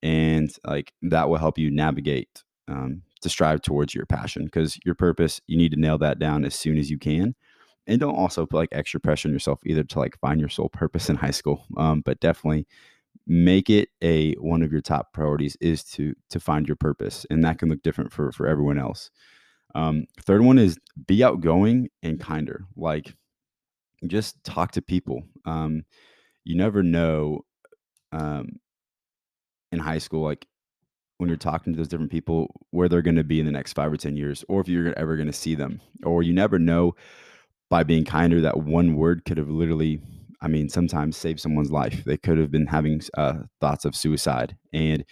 And 0.02 0.52
like 0.66 0.94
that 1.04 1.30
will 1.30 1.38
help 1.38 1.58
you 1.58 1.72
navigate 1.72 2.44
um, 2.68 3.04
to 3.22 3.30
strive 3.30 3.62
towards 3.62 3.94
your 3.94 4.06
passion 4.06 4.46
because 4.46 4.78
your 4.86 4.96
purpose 4.96 5.42
you 5.48 5.58
need 5.58 5.72
to 5.72 5.80
nail 5.80 5.98
that 5.98 6.20
down 6.20 6.46
as 6.46 6.56
soon 6.56 6.78
as 6.78 6.90
you 6.90 6.98
can 6.98 7.36
and 7.88 8.00
don't 8.00 8.16
also 8.16 8.46
put 8.46 8.58
like 8.58 8.70
extra 8.72 9.00
pressure 9.00 9.30
on 9.30 9.34
yourself 9.34 9.60
either 9.66 9.84
to 9.84 10.00
like 10.00 10.20
find 10.20 10.40
your 10.40 10.50
sole 10.50 10.70
purpose 10.70 11.10
in 11.10 11.16
high 11.16 11.32
school 11.32 11.66
um, 11.78 12.02
but 12.02 12.20
definitely 12.20 12.68
make 13.28 13.70
it 13.70 13.90
a 14.02 14.34
one 14.36 14.64
of 14.64 14.72
your 14.72 14.82
top 14.82 15.14
priorities 15.14 15.58
is 15.60 15.84
to 15.84 16.14
to 16.30 16.40
find 16.40 16.68
your 16.68 16.78
purpose 16.78 17.26
and 17.30 17.44
that 17.44 17.60
can 17.60 17.70
look 17.70 17.82
different 17.84 18.12
for 18.12 18.32
for 18.32 18.48
everyone 18.48 18.80
else 18.80 19.12
um, 19.76 20.06
third 20.22 20.42
one 20.42 20.58
is 20.58 20.78
be 21.08 21.24
outgoing 21.24 21.90
and 22.04 22.20
kinder 22.20 22.66
like 22.76 23.14
just 24.06 24.44
talk 24.44 24.72
to 24.72 24.82
people. 24.82 25.24
Um, 25.46 25.84
you 26.44 26.56
never 26.56 26.84
know 26.84 27.46
um, 28.12 28.60
in 29.72 29.80
high 29.80 29.98
school, 29.98 30.24
like 30.24 30.46
when 31.18 31.30
you're 31.30 31.38
talking 31.38 31.74
to 31.74 31.78
those 31.78 31.88
different 31.88 32.12
people, 32.12 32.48
where 32.72 32.88
they're 32.88 33.02
going 33.02 33.16
to 33.16 33.24
be 33.24 33.40
in 33.40 33.46
the 33.46 33.52
next 33.52 33.74
five 33.74 33.92
or 33.92 33.98
10 33.98 34.16
years, 34.16 34.46
or 34.48 34.62
if 34.62 34.68
you're 34.68 34.98
ever 34.98 35.16
going 35.16 35.28
to 35.28 35.34
see 35.34 35.56
them. 35.56 35.82
Or 36.04 36.22
you 36.22 36.34
never 36.34 36.60
know 36.60 36.96
by 37.70 37.84
being 37.84 38.06
kinder 38.06 38.40
that 38.42 38.60
one 38.64 38.96
word 38.96 39.26
could 39.26 39.38
have 39.38 39.50
literally, 39.50 40.00
I 40.42 40.48
mean, 40.48 40.70
sometimes 40.70 41.18
save 41.18 41.40
someone's 41.40 41.72
life. 41.72 42.04
They 42.06 42.18
could 42.18 42.38
have 42.38 42.52
been 42.52 42.68
having 42.68 43.02
uh, 43.18 43.44
thoughts 43.60 43.86
of 43.86 43.96
suicide. 43.96 44.56
And 44.74 45.04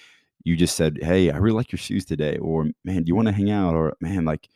you 0.44 0.56
just 0.56 0.76
said, 0.76 1.00
Hey, 1.02 1.32
I 1.32 1.38
really 1.38 1.56
like 1.56 1.72
your 1.72 1.80
shoes 1.80 2.06
today. 2.06 2.38
Or, 2.38 2.68
man, 2.84 3.04
do 3.04 3.08
you 3.08 3.16
want 3.16 3.28
to 3.28 3.34
hang 3.34 3.50
out? 3.50 3.74
Or, 3.74 3.96
man, 4.02 4.26
like, 4.26 4.48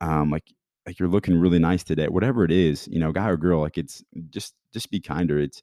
um, 0.00 0.30
like 0.30 0.44
like 0.86 0.98
you're 0.98 1.08
looking 1.08 1.36
really 1.36 1.58
nice 1.58 1.84
today 1.84 2.08
whatever 2.08 2.44
it 2.44 2.50
is 2.50 2.88
you 2.88 2.98
know 2.98 3.12
guy 3.12 3.28
or 3.28 3.36
girl 3.36 3.60
like 3.60 3.78
it's 3.78 4.02
just 4.30 4.54
just 4.72 4.90
be 4.90 5.00
kinder 5.00 5.38
it's 5.38 5.62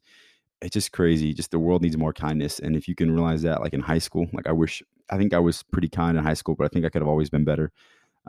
it's 0.62 0.74
just 0.74 0.92
crazy 0.92 1.32
just 1.32 1.50
the 1.50 1.58
world 1.58 1.82
needs 1.82 1.96
more 1.96 2.12
kindness 2.12 2.58
and 2.58 2.76
if 2.76 2.88
you 2.88 2.94
can 2.94 3.10
realize 3.10 3.42
that 3.42 3.60
like 3.60 3.72
in 3.72 3.80
high 3.80 3.98
school 3.98 4.26
like 4.32 4.46
i 4.46 4.52
wish 4.52 4.82
i 5.10 5.16
think 5.16 5.34
i 5.34 5.38
was 5.38 5.62
pretty 5.62 5.88
kind 5.88 6.16
in 6.16 6.24
high 6.24 6.34
school 6.34 6.54
but 6.54 6.64
i 6.64 6.68
think 6.68 6.84
i 6.84 6.88
could 6.88 7.02
have 7.02 7.08
always 7.08 7.30
been 7.30 7.44
better 7.44 7.70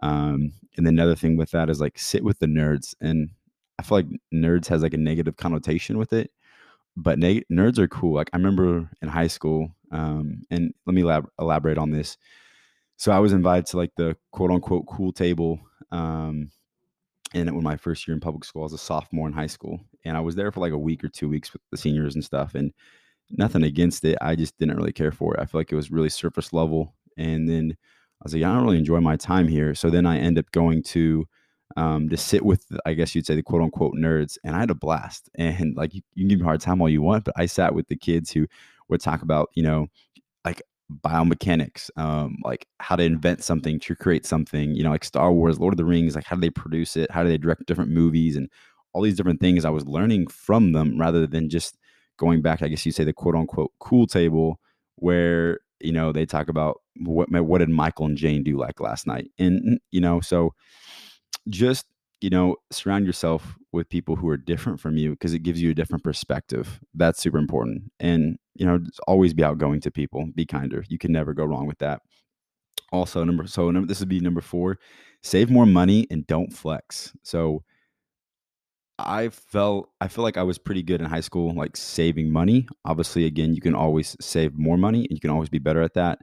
um 0.04 0.51
and 0.77 0.86
then 0.86 0.94
another 0.94 1.16
thing 1.16 1.38
with 1.38 1.51
that 1.51 1.69
is 1.69 1.80
like 1.80 1.98
sit 1.98 2.24
with 2.24 2.39
the 2.39 2.45
nerds 2.45 2.94
and 3.01 3.30
i 3.81 3.83
feel 3.83 3.98
like 3.98 4.07
nerds 4.33 4.68
has 4.68 4.83
like 4.83 4.94
a 4.94 4.98
negative 4.98 5.38
connotation 5.38 5.98
with 5.98 6.13
it 6.13 6.31
but 6.98 7.19
nerds 7.19 7.78
are 7.78 7.88
cool 7.88 8.16
like 8.16 8.30
i 8.33 8.38
remember 8.38 8.89
in 9.01 9.07
high 9.10 9.28
school 9.28 9.69
um 9.92 10.42
and 10.51 10.74
let 10.86 10.94
me 10.94 11.04
lab- 11.04 11.30
elaborate 11.39 11.78
on 11.78 11.92
this 11.92 12.18
so 12.98 13.12
i 13.12 13.19
was 13.19 13.33
invited 13.33 13.66
to 13.66 13.78
like 13.78 13.92
the 13.98 14.16
quote 14.31 14.51
unquote 14.51 14.86
cool 14.88 15.12
table 15.12 15.60
um 15.92 16.50
and 17.33 17.54
was 17.56 17.63
my 17.63 17.78
first 17.78 18.07
year 18.07 18.13
in 18.13 18.19
public 18.19 18.44
school, 18.44 18.63
I 18.63 18.63
was 18.63 18.74
a 18.74 18.78
sophomore 18.78 19.28
in 19.28 19.33
high 19.33 19.48
school, 19.48 19.80
and 20.04 20.18
I 20.18 20.19
was 20.19 20.36
there 20.36 20.51
for 20.51 20.60
like 20.60 20.74
a 20.74 20.77
week 20.77 21.04
or 21.04 21.10
two 21.10 21.30
weeks 21.30 21.54
with 21.54 21.62
the 21.72 21.77
seniors 21.77 22.16
and 22.16 22.24
stuff. 22.24 22.56
And 22.56 22.74
nothing 23.30 23.63
against 23.63 24.04
it, 24.04 24.18
I 24.22 24.36
just 24.36 24.57
didn't 24.57 24.77
really 24.77 24.92
care 24.92 25.12
for 25.12 25.34
it. 25.34 25.39
I 25.39 25.45
feel 25.45 25.60
like 25.60 25.72
it 25.72 25.77
was 25.77 25.92
really 25.92 26.10
surface 26.10 26.51
level. 26.51 26.94
And 27.18 27.48
then 27.48 27.77
I 28.22 28.24
was 28.24 28.34
like, 28.34 28.44
I 28.44 28.54
don't 28.54 28.63
really 28.63 28.77
enjoy 28.77 29.00
my 29.00 29.16
time 29.16 29.48
here. 29.48 29.74
So 29.75 29.89
then 29.89 30.06
I 30.06 30.18
end 30.18 30.38
up 30.38 30.51
going 30.51 30.84
to 30.84 31.25
um, 31.78 32.10
to 32.10 32.18
sit 32.18 32.46
with, 32.46 32.66
I 32.86 32.94
guess 32.94 33.16
you'd 33.16 33.26
say, 33.26 33.36
the 33.36 33.44
quote 33.44 33.62
unquote 33.62 33.96
nerds, 33.96 34.38
and 34.44 34.56
I 34.56 34.60
had 34.60 34.72
a 34.72 34.76
blast. 34.76 35.30
And 35.38 35.76
like 35.76 35.94
you, 35.94 36.02
you 36.14 36.24
can 36.24 36.30
give 36.30 36.40
me 36.40 36.44
a 36.44 36.46
hard 36.46 36.62
time 36.62 36.82
all 36.82 36.90
you 36.90 37.02
want, 37.02 37.26
but 37.26 37.34
I 37.38 37.46
sat 37.46 37.74
with 37.74 37.88
the 37.88 37.96
kids 37.96 38.32
who 38.32 38.48
would 38.90 39.02
talk 39.02 39.22
about, 39.22 39.50
you 39.56 39.64
know, 39.64 39.88
like 40.46 40.62
biomechanics, 41.02 41.90
um, 41.98 42.38
like 42.44 42.68
how 42.80 42.96
to 42.96 43.04
invent 43.04 43.44
something 43.44 43.80
to 43.80 43.96
create 43.96 44.26
something, 44.26 44.76
you 44.76 44.84
know, 44.84 44.92
like 44.92 45.04
Star 45.04 45.32
Wars, 45.32 45.60
Lord 45.60 45.74
of 45.74 45.78
the 45.78 45.86
Rings, 45.86 46.16
like 46.16 46.26
how 46.26 46.36
do 46.36 46.42
they 46.42 46.50
produce 46.50 46.96
it? 46.98 47.10
How 47.12 47.24
do 47.24 47.30
they 47.30 47.38
direct 47.38 47.66
different 47.66 47.92
movies 47.92 48.36
and 48.36 48.50
all 48.94 49.02
these 49.02 49.16
different 49.16 49.40
things 49.40 49.66
I 49.66 49.70
was 49.70 49.86
learning 49.86 50.28
from 50.28 50.74
them 50.74 51.00
rather 51.00 51.26
than 51.26 51.50
just 51.50 51.78
going 52.18 52.42
back, 52.42 52.62
I 52.62 52.68
guess 52.68 52.86
you 52.86 52.92
say 52.92 53.04
the 53.04 53.14
quote 53.14 53.36
unquote 53.36 53.72
cool 53.80 54.06
table 54.06 54.60
where, 54.96 55.60
you 55.80 55.92
know, 55.92 56.12
they 56.12 56.26
talk 56.26 56.50
about 56.50 56.82
what 57.00 57.32
what 57.32 57.60
did 57.60 57.70
Michael 57.70 58.06
and 58.06 58.18
Jane 58.18 58.44
do 58.44 58.58
like 58.58 58.80
last 58.80 59.08
night? 59.08 59.32
And 59.40 59.80
you 59.92 60.01
know, 60.01 60.22
so 60.22 60.54
just 61.50 61.86
you 62.21 62.29
know, 62.29 62.55
surround 62.69 63.05
yourself 63.05 63.57
with 63.74 63.89
people 63.89 64.15
who 64.15 64.29
are 64.29 64.38
different 64.38 64.79
from 64.79 64.95
you 64.95 65.12
because 65.12 65.33
it 65.33 65.39
gives 65.39 65.62
you 65.62 65.71
a 65.71 65.74
different 65.74 66.03
perspective. 66.03 66.79
That's 66.93 67.19
super 67.19 67.39
important. 67.39 67.91
And, 68.00 68.38
you 68.53 68.65
know, 68.65 68.79
always 69.07 69.33
be 69.33 69.43
outgoing 69.43 69.81
to 69.81 69.91
people, 69.91 70.27
be 70.36 70.45
kinder. 70.45 70.86
You 70.88 71.00
can 71.00 71.12
never 71.12 71.33
go 71.33 71.43
wrong 71.43 71.65
with 71.65 71.79
that. 71.79 72.01
Also, 72.91 73.24
number 73.24 73.48
so 73.48 73.71
number, 73.71 73.88
this 73.88 74.00
would 74.00 74.10
be 74.10 74.19
number 74.19 74.41
four 74.41 74.77
save 75.24 75.51
more 75.51 75.65
money 75.65 76.07
and 76.10 76.25
don't 76.27 76.51
flex. 76.51 77.13
So, 77.24 77.63
I 79.00 79.29
felt 79.29 79.89
I 80.00 80.07
feel 80.07 80.24
like 80.24 80.38
I 80.38 80.43
was 80.43 80.60
pretty 80.60 80.83
good 80.83 81.01
in 81.01 81.07
high 81.07 81.21
school, 81.21 81.55
like 81.55 81.75
saving 81.75 82.31
money. 82.31 82.67
Obviously, 82.86 83.25
again, 83.25 83.55
you 83.55 83.62
can 83.62 83.74
always 83.74 84.15
save 84.19 84.57
more 84.60 84.77
money 84.77 85.00
and 85.00 85.12
you 85.12 85.19
can 85.19 85.31
always 85.31 85.50
be 85.50 85.57
better 85.57 85.81
at 85.81 85.93
that 85.95 86.19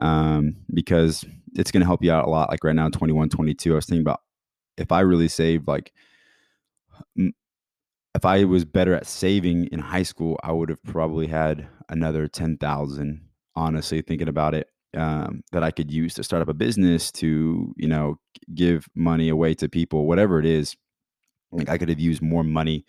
um, 0.00 0.56
because 0.72 1.24
it's 1.56 1.72
going 1.72 1.80
to 1.80 1.86
help 1.86 2.04
you 2.04 2.12
out 2.12 2.26
a 2.26 2.30
lot. 2.30 2.50
Like 2.50 2.62
right 2.62 2.76
now, 2.76 2.88
21, 2.88 3.30
22, 3.30 3.72
I 3.72 3.74
was 3.74 3.86
thinking 3.86 4.02
about 4.02 4.20
if 4.76 4.92
I 4.92 5.00
really 5.00 5.28
saved 5.28 5.68
like 5.68 5.92
if 8.14 8.24
I 8.24 8.44
was 8.44 8.64
better 8.64 8.94
at 8.94 9.06
saving 9.06 9.66
in 9.66 9.80
high 9.80 10.04
school, 10.04 10.38
I 10.42 10.52
would 10.52 10.68
have 10.68 10.82
probably 10.84 11.26
had 11.26 11.66
another 11.88 12.28
10,000 12.28 13.20
honestly 13.56 14.02
thinking 14.02 14.28
about 14.28 14.54
it 14.54 14.68
um, 14.96 15.42
that 15.52 15.62
I 15.62 15.70
could 15.70 15.90
use 15.90 16.14
to 16.14 16.24
start 16.24 16.42
up 16.42 16.48
a 16.48 16.54
business 16.54 17.10
to, 17.12 17.74
you 17.76 17.88
know, 17.88 18.18
give 18.54 18.88
money 18.94 19.28
away 19.28 19.54
to 19.54 19.68
people, 19.68 20.06
whatever 20.06 20.38
it 20.38 20.46
is. 20.46 20.76
Like 21.50 21.68
I 21.68 21.78
could 21.78 21.88
have 21.88 22.00
used 22.00 22.22
more 22.22 22.44
money 22.44 22.84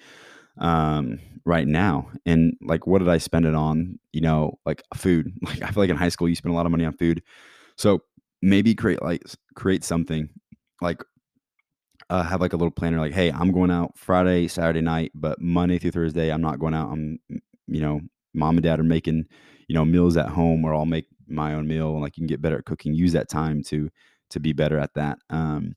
um, 0.59 1.19
right 1.45 1.67
now. 1.67 2.09
And 2.25 2.55
like, 2.61 2.87
what 2.87 2.99
did 2.99 3.09
I 3.09 3.17
spend 3.17 3.45
it 3.45 3.55
on? 3.55 3.99
You 4.13 4.21
know, 4.21 4.59
like 4.65 4.83
food. 4.95 5.31
Like 5.43 5.61
I 5.63 5.67
feel 5.69 5.83
like 5.83 5.89
in 5.89 5.97
high 5.97 6.09
school, 6.09 6.29
you 6.29 6.35
spend 6.35 6.53
a 6.53 6.55
lot 6.55 6.65
of 6.65 6.71
money 6.71 6.85
on 6.85 6.93
food. 6.93 7.23
So 7.77 8.03
maybe 8.41 8.75
create 8.75 9.01
like 9.01 9.23
create 9.55 9.83
something 9.83 10.29
like 10.81 11.03
uh, 12.09 12.23
have 12.23 12.41
like 12.41 12.53
a 12.53 12.57
little 12.57 12.71
planner 12.71 12.99
like 12.99 13.13
hey 13.13 13.31
i'm 13.31 13.51
going 13.51 13.71
out 13.71 13.97
friday 13.97 14.47
saturday 14.47 14.81
night 14.81 15.11
but 15.15 15.41
monday 15.41 15.79
through 15.79 15.91
thursday 15.91 16.31
i'm 16.31 16.41
not 16.41 16.59
going 16.59 16.73
out. 16.73 16.91
I'm 16.91 17.19
you 17.67 17.81
know 17.81 18.01
mom 18.33 18.57
and 18.57 18.63
dad 18.63 18.79
are 18.79 18.83
making 18.83 19.25
you 19.67 19.75
know 19.75 19.85
meals 19.85 20.17
at 20.17 20.29
home 20.29 20.63
or 20.65 20.73
i'll 20.73 20.85
make 20.85 21.07
my 21.27 21.53
own 21.53 21.67
meal 21.67 21.93
and 21.93 22.01
like 22.01 22.17
you 22.17 22.21
can 22.21 22.27
get 22.27 22.41
better 22.41 22.57
at 22.57 22.65
cooking. 22.65 22.93
Use 22.93 23.13
that 23.13 23.29
time 23.29 23.63
to 23.63 23.89
to 24.29 24.39
be 24.39 24.53
better 24.53 24.77
at 24.77 24.93
that. 24.95 25.19
Um 25.29 25.75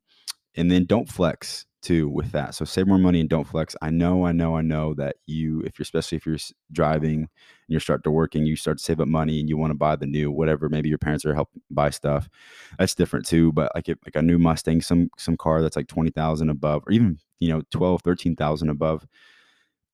and 0.57 0.71
then 0.71 0.85
don't 0.85 1.09
flex 1.09 1.67
too 1.81 2.09
with 2.09 2.33
that. 2.33 2.55
So 2.55 2.65
save 2.65 2.87
more 2.87 2.99
money 2.99 3.21
and 3.21 3.29
don't 3.29 3.47
flex. 3.47 3.77
I 3.83 3.91
know, 3.91 4.25
I 4.25 4.33
know, 4.33 4.57
I 4.57 4.63
know 4.63 4.95
that 4.95 5.17
you, 5.27 5.61
if 5.63 5.79
you're 5.79 5.85
especially 5.85 6.17
if 6.17 6.27
you're 6.27 6.37
driving 6.73 7.21
and 7.21 7.29
you're 7.69 7.81
start 7.81 8.05
to 8.05 8.11
working, 8.11 8.47
you 8.47 8.57
start 8.57 8.79
to 8.79 8.85
save 8.85 9.01
up 9.01 9.09
money 9.09 9.41
and 9.41 9.49
you 9.49 9.57
want 9.57 9.71
to 9.71 9.77
buy 9.77 9.97
the 9.97 10.07
new 10.07 10.31
whatever. 10.31 10.69
Maybe 10.69 10.89
your 10.89 10.99
parents 10.99 11.25
are 11.25 11.35
helping 11.35 11.63
buy 11.71 11.91
stuff. 11.91 12.29
That's 12.79 12.95
different 12.95 13.27
too. 13.27 13.53
But 13.53 13.73
like 13.75 13.89
if, 13.89 13.99
like 14.05 14.17
a 14.17 14.23
new 14.23 14.39
Mustang, 14.39 14.81
some 14.81 15.11
some 15.17 15.37
car 15.37 15.63
that's 15.63 15.77
like 15.77 15.89
twenty 15.89 16.11
thousand 16.11 16.51
above, 16.51 16.83
or 16.87 16.93
even 16.93 17.19
you 17.39 17.49
know 17.49 17.63
12, 17.71 18.03
13,000 18.03 18.69
above. 18.69 19.07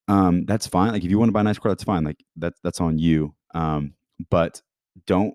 Um, 0.09 0.45
that's 0.45 0.67
fine. 0.67 0.93
Like 0.93 1.05
if 1.05 1.11
you 1.11 1.19
want 1.19 1.29
to 1.31 1.33
buy 1.33 1.41
a 1.41 1.45
nice 1.45 1.59
car, 1.59 1.71
that's 1.71 1.85
fine. 1.85 2.05
Like 2.05 2.23
that's 2.37 2.59
that's 2.63 2.81
on 2.81 2.99
you. 2.99 3.35
Um, 3.55 3.95
but 4.31 4.63
don't 5.07 5.35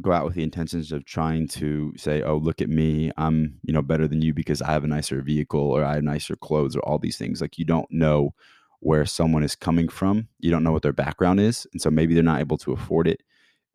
go 0.00 0.12
out 0.12 0.24
with 0.24 0.34
the 0.34 0.42
intentions 0.42 0.92
of 0.92 1.04
trying 1.04 1.48
to 1.48 1.92
say, 1.96 2.22
"Oh, 2.22 2.36
look 2.36 2.62
at 2.62 2.68
me, 2.68 3.10
I'm 3.16 3.58
you 3.62 3.72
know 3.72 3.82
better 3.82 4.08
than 4.08 4.22
you 4.22 4.32
because 4.32 4.62
I 4.62 4.72
have 4.72 4.84
a 4.84 4.88
nicer 4.88 5.20
vehicle 5.22 5.60
or 5.60 5.84
I 5.84 5.94
have 5.94 6.04
nicer 6.04 6.36
clothes 6.36 6.76
or 6.76 6.80
all 6.80 6.98
these 6.98 7.18
things." 7.18 7.40
Like 7.40 7.58
you 7.58 7.64
don't 7.64 7.90
know 7.90 8.34
where 8.80 9.06
someone 9.06 9.44
is 9.44 9.54
coming 9.54 9.88
from. 9.88 10.28
You 10.40 10.50
don't 10.50 10.64
know 10.64 10.72
what 10.72 10.82
their 10.82 10.92
background 10.92 11.40
is, 11.40 11.66
and 11.72 11.80
so 11.80 11.90
maybe 11.90 12.14
they're 12.14 12.22
not 12.22 12.40
able 12.40 12.58
to 12.58 12.72
afford 12.72 13.06
it. 13.08 13.22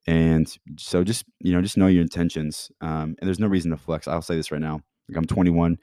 And 0.08 0.48
so 0.78 1.04
just 1.04 1.26
you 1.40 1.54
know 1.54 1.62
just 1.62 1.78
know 1.78 1.88
your 1.88 2.02
intentions. 2.02 2.72
Um, 2.82 3.16
and 3.20 3.28
there's 3.28 3.40
no 3.40 3.48
reason 3.48 3.72
to 3.72 3.78
flex. 3.78 4.08
I'll 4.08 4.22
say 4.22 4.36
this 4.36 4.52
right 4.52 4.62
now. 4.62 4.82
Like 5.10 5.18
I'm 5.18 5.26
21. 5.26 5.78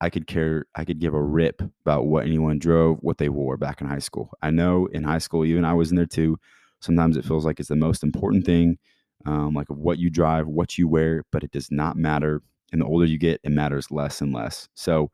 I 0.00 0.10
could 0.10 0.26
care, 0.26 0.66
I 0.74 0.84
could 0.84 0.98
give 0.98 1.14
a 1.14 1.22
rip 1.22 1.62
about 1.86 2.06
what 2.06 2.26
anyone 2.26 2.58
drove, 2.58 2.98
what 3.02 3.18
they 3.18 3.28
wore 3.28 3.56
back 3.56 3.80
in 3.80 3.86
high 3.86 4.00
school. 4.00 4.30
I 4.42 4.50
know 4.50 4.86
in 4.86 5.04
high 5.04 5.18
school, 5.18 5.44
even 5.44 5.64
I 5.64 5.74
was 5.74 5.90
in 5.90 5.96
there 5.96 6.06
too. 6.06 6.38
Sometimes 6.80 7.16
it 7.16 7.24
feels 7.24 7.44
like 7.44 7.60
it's 7.60 7.68
the 7.68 7.76
most 7.76 8.02
important 8.02 8.44
thing 8.44 8.78
um, 9.26 9.54
like 9.54 9.68
what 9.68 9.98
you 9.98 10.10
drive, 10.10 10.46
what 10.46 10.78
you 10.78 10.88
wear, 10.88 11.24
but 11.32 11.44
it 11.44 11.50
does 11.50 11.70
not 11.70 11.96
matter. 11.96 12.42
And 12.72 12.80
the 12.80 12.86
older 12.86 13.04
you 13.04 13.18
get, 13.18 13.40
it 13.42 13.50
matters 13.50 13.90
less 13.90 14.20
and 14.20 14.32
less. 14.32 14.68
So 14.74 15.10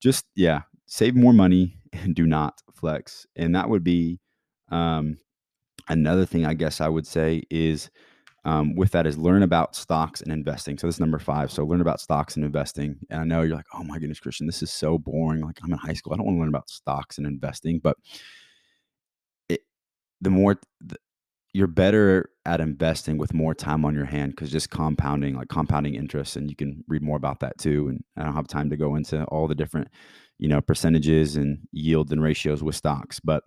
just, 0.00 0.24
yeah, 0.34 0.62
save 0.86 1.14
more 1.14 1.32
money 1.32 1.78
and 1.92 2.14
do 2.14 2.26
not 2.26 2.60
flex. 2.74 3.26
And 3.36 3.54
that 3.54 3.68
would 3.68 3.84
be 3.84 4.20
um, 4.70 5.18
another 5.88 6.26
thing 6.26 6.46
I 6.46 6.54
guess 6.54 6.80
I 6.80 6.88
would 6.88 7.06
say 7.06 7.42
is 7.50 7.90
um, 8.46 8.74
with 8.74 8.90
that 8.90 9.06
is 9.06 9.16
learn 9.16 9.42
about 9.42 9.74
stocks 9.74 10.20
and 10.20 10.30
investing. 10.30 10.76
So 10.76 10.86
this 10.86 10.96
is 10.96 11.00
number 11.00 11.18
five. 11.18 11.50
So 11.50 11.64
learn 11.64 11.80
about 11.80 12.00
stocks 12.00 12.36
and 12.36 12.44
investing. 12.44 12.96
And 13.08 13.20
I 13.20 13.24
know 13.24 13.42
you're 13.42 13.56
like, 13.56 13.66
oh 13.72 13.82
my 13.82 13.98
goodness, 13.98 14.20
Christian, 14.20 14.46
this 14.46 14.62
is 14.62 14.70
so 14.70 14.98
boring. 14.98 15.40
Like 15.40 15.58
I'm 15.62 15.72
in 15.72 15.78
high 15.78 15.94
school. 15.94 16.12
I 16.12 16.16
don't 16.16 16.26
want 16.26 16.36
to 16.36 16.40
learn 16.40 16.48
about 16.50 16.68
stocks 16.68 17.16
and 17.16 17.26
investing, 17.26 17.78
but 17.78 17.96
it, 19.48 19.60
the 20.20 20.30
more 20.30 20.60
you're 21.54 21.68
better 21.68 22.30
at 22.44 22.60
investing 22.60 23.16
with 23.16 23.32
more 23.32 23.54
time 23.54 23.84
on 23.84 23.94
your 23.94 24.04
hand 24.04 24.32
because 24.32 24.50
just 24.50 24.70
compounding, 24.70 25.36
like 25.36 25.48
compounding 25.48 25.94
interest, 25.94 26.36
and 26.36 26.50
you 26.50 26.56
can 26.56 26.84
read 26.88 27.00
more 27.00 27.16
about 27.16 27.38
that 27.40 27.56
too. 27.58 27.88
And 27.88 28.04
I 28.16 28.24
don't 28.24 28.34
have 28.34 28.48
time 28.48 28.68
to 28.70 28.76
go 28.76 28.96
into 28.96 29.24
all 29.26 29.46
the 29.46 29.54
different, 29.54 29.88
you 30.38 30.48
know, 30.48 30.60
percentages 30.60 31.36
and 31.36 31.60
yields 31.70 32.10
and 32.10 32.20
ratios 32.20 32.64
with 32.64 32.74
stocks. 32.74 33.20
But 33.20 33.44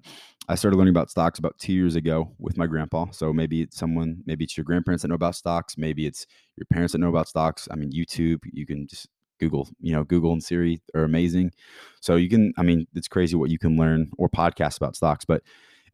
I 0.48 0.56
started 0.56 0.78
learning 0.78 0.94
about 0.94 1.12
stocks 1.12 1.38
about 1.38 1.60
two 1.60 1.74
years 1.74 1.98
ago 1.98 2.32
with 2.40 2.58
my 2.58 2.66
grandpa. 2.66 3.08
So 3.12 3.34
maybe 3.34 3.62
it's 3.62 3.78
someone, 3.78 4.24
maybe 4.26 4.46
it's 4.46 4.56
your 4.56 4.64
grandparents 4.64 5.02
that 5.02 5.10
know 5.10 5.16
about 5.16 5.36
stocks, 5.36 5.78
maybe 5.78 6.08
it's 6.08 6.26
your 6.56 6.66
parents 6.72 6.94
that 6.94 7.00
know 7.00 7.10
about 7.10 7.28
stocks. 7.28 7.68
I 7.70 7.76
mean, 7.76 7.92
YouTube, 7.92 8.40
you 8.54 8.66
can 8.66 8.88
just 8.88 9.10
Google, 9.38 9.68
you 9.82 9.92
know, 9.92 10.06
Google 10.06 10.32
and 10.32 10.42
Siri 10.42 10.82
are 10.96 11.04
amazing. 11.04 11.52
So 12.00 12.16
you 12.16 12.30
can, 12.30 12.54
I 12.58 12.64
mean, 12.64 12.88
it's 12.96 13.10
crazy 13.10 13.36
what 13.36 13.50
you 13.50 13.60
can 13.60 13.76
learn 13.76 14.12
or 14.18 14.30
podcasts 14.30 14.78
about 14.78 14.96
stocks, 14.96 15.26
but 15.26 15.44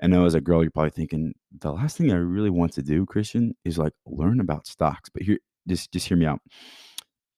I 0.04 0.08
know 0.08 0.26
as 0.26 0.36
a 0.36 0.42
girl, 0.42 0.62
you're 0.62 0.72
probably 0.72 0.92
thinking 0.92 1.34
the 1.62 1.72
last 1.72 1.98
thing 1.98 2.12
I 2.12 2.16
really 2.16 2.50
want 2.50 2.74
to 2.74 2.82
do, 2.82 3.06
Christian, 3.06 3.56
is 3.64 3.78
like 3.78 3.94
learn 4.06 4.42
about 4.42 4.68
stocks. 4.68 5.10
But 5.10 5.24
here, 5.24 5.38
just 5.68 5.94
just 5.94 6.08
hear 6.08 6.18
me 6.18 6.26
out. 6.26 6.42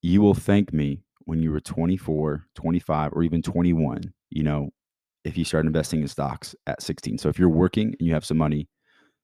You 0.01 0.21
will 0.21 0.33
thank 0.33 0.73
me 0.73 1.03
when 1.25 1.41
you 1.41 1.51
were 1.51 1.59
24, 1.59 2.45
25, 2.55 3.13
or 3.13 3.23
even 3.23 3.43
21. 3.43 4.01
You 4.31 4.43
know, 4.43 4.69
if 5.23 5.37
you 5.37 5.45
start 5.45 5.67
investing 5.67 6.01
in 6.01 6.07
stocks 6.07 6.55
at 6.65 6.81
16. 6.81 7.19
So 7.19 7.29
if 7.29 7.37
you're 7.37 7.49
working 7.49 7.95
and 7.99 8.07
you 8.07 8.13
have 8.13 8.25
some 8.25 8.37
money, 8.37 8.67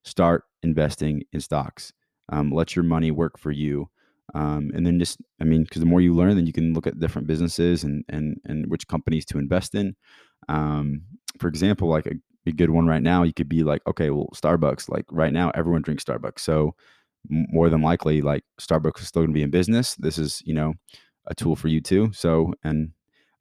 start 0.05 0.43
investing 0.61 1.23
in 1.33 1.41
stocks. 1.41 1.91
Um, 2.31 2.51
let 2.51 2.75
your 2.75 2.83
money 2.83 3.09
work 3.09 3.39
for 3.39 3.51
you. 3.51 3.89
Um, 4.33 4.71
and 4.73 4.85
then 4.85 4.99
just, 4.99 5.19
I 5.41 5.43
mean, 5.43 5.63
because 5.63 5.81
the 5.81 5.85
more 5.87 5.99
you 5.99 6.13
learn, 6.13 6.35
then 6.35 6.47
you 6.47 6.53
can 6.53 6.73
look 6.73 6.87
at 6.87 6.99
different 6.99 7.27
businesses 7.27 7.83
and 7.83 8.05
and 8.07 8.37
and 8.45 8.67
which 8.67 8.87
companies 8.87 9.25
to 9.25 9.39
invest 9.39 9.73
in. 9.73 9.95
Um, 10.47 11.01
for 11.39 11.47
example, 11.47 11.87
like 11.87 12.05
a 12.05 12.13
a 12.45 12.51
good 12.51 12.69
one 12.69 12.87
right 12.87 13.03
now, 13.03 13.23
you 13.23 13.33
could 13.33 13.49
be 13.49 13.63
like, 13.63 13.81
okay, 13.87 14.09
well, 14.09 14.29
Starbucks, 14.33 14.89
like 14.89 15.05
right 15.11 15.33
now, 15.33 15.51
everyone 15.51 15.81
drinks 15.81 16.03
Starbucks. 16.03 16.39
So 16.39 16.75
more 17.29 17.69
than 17.69 17.81
likely, 17.81 18.21
like 18.21 18.43
Starbucks 18.59 19.01
is 19.01 19.07
still 19.07 19.21
going 19.21 19.31
to 19.31 19.33
be 19.33 19.43
in 19.43 19.51
business. 19.51 19.95
This 19.95 20.17
is, 20.17 20.41
you 20.45 20.53
know, 20.53 20.73
a 21.27 21.35
tool 21.35 21.55
for 21.55 21.67
you 21.67 21.81
too. 21.81 22.11
So, 22.13 22.53
and 22.63 22.91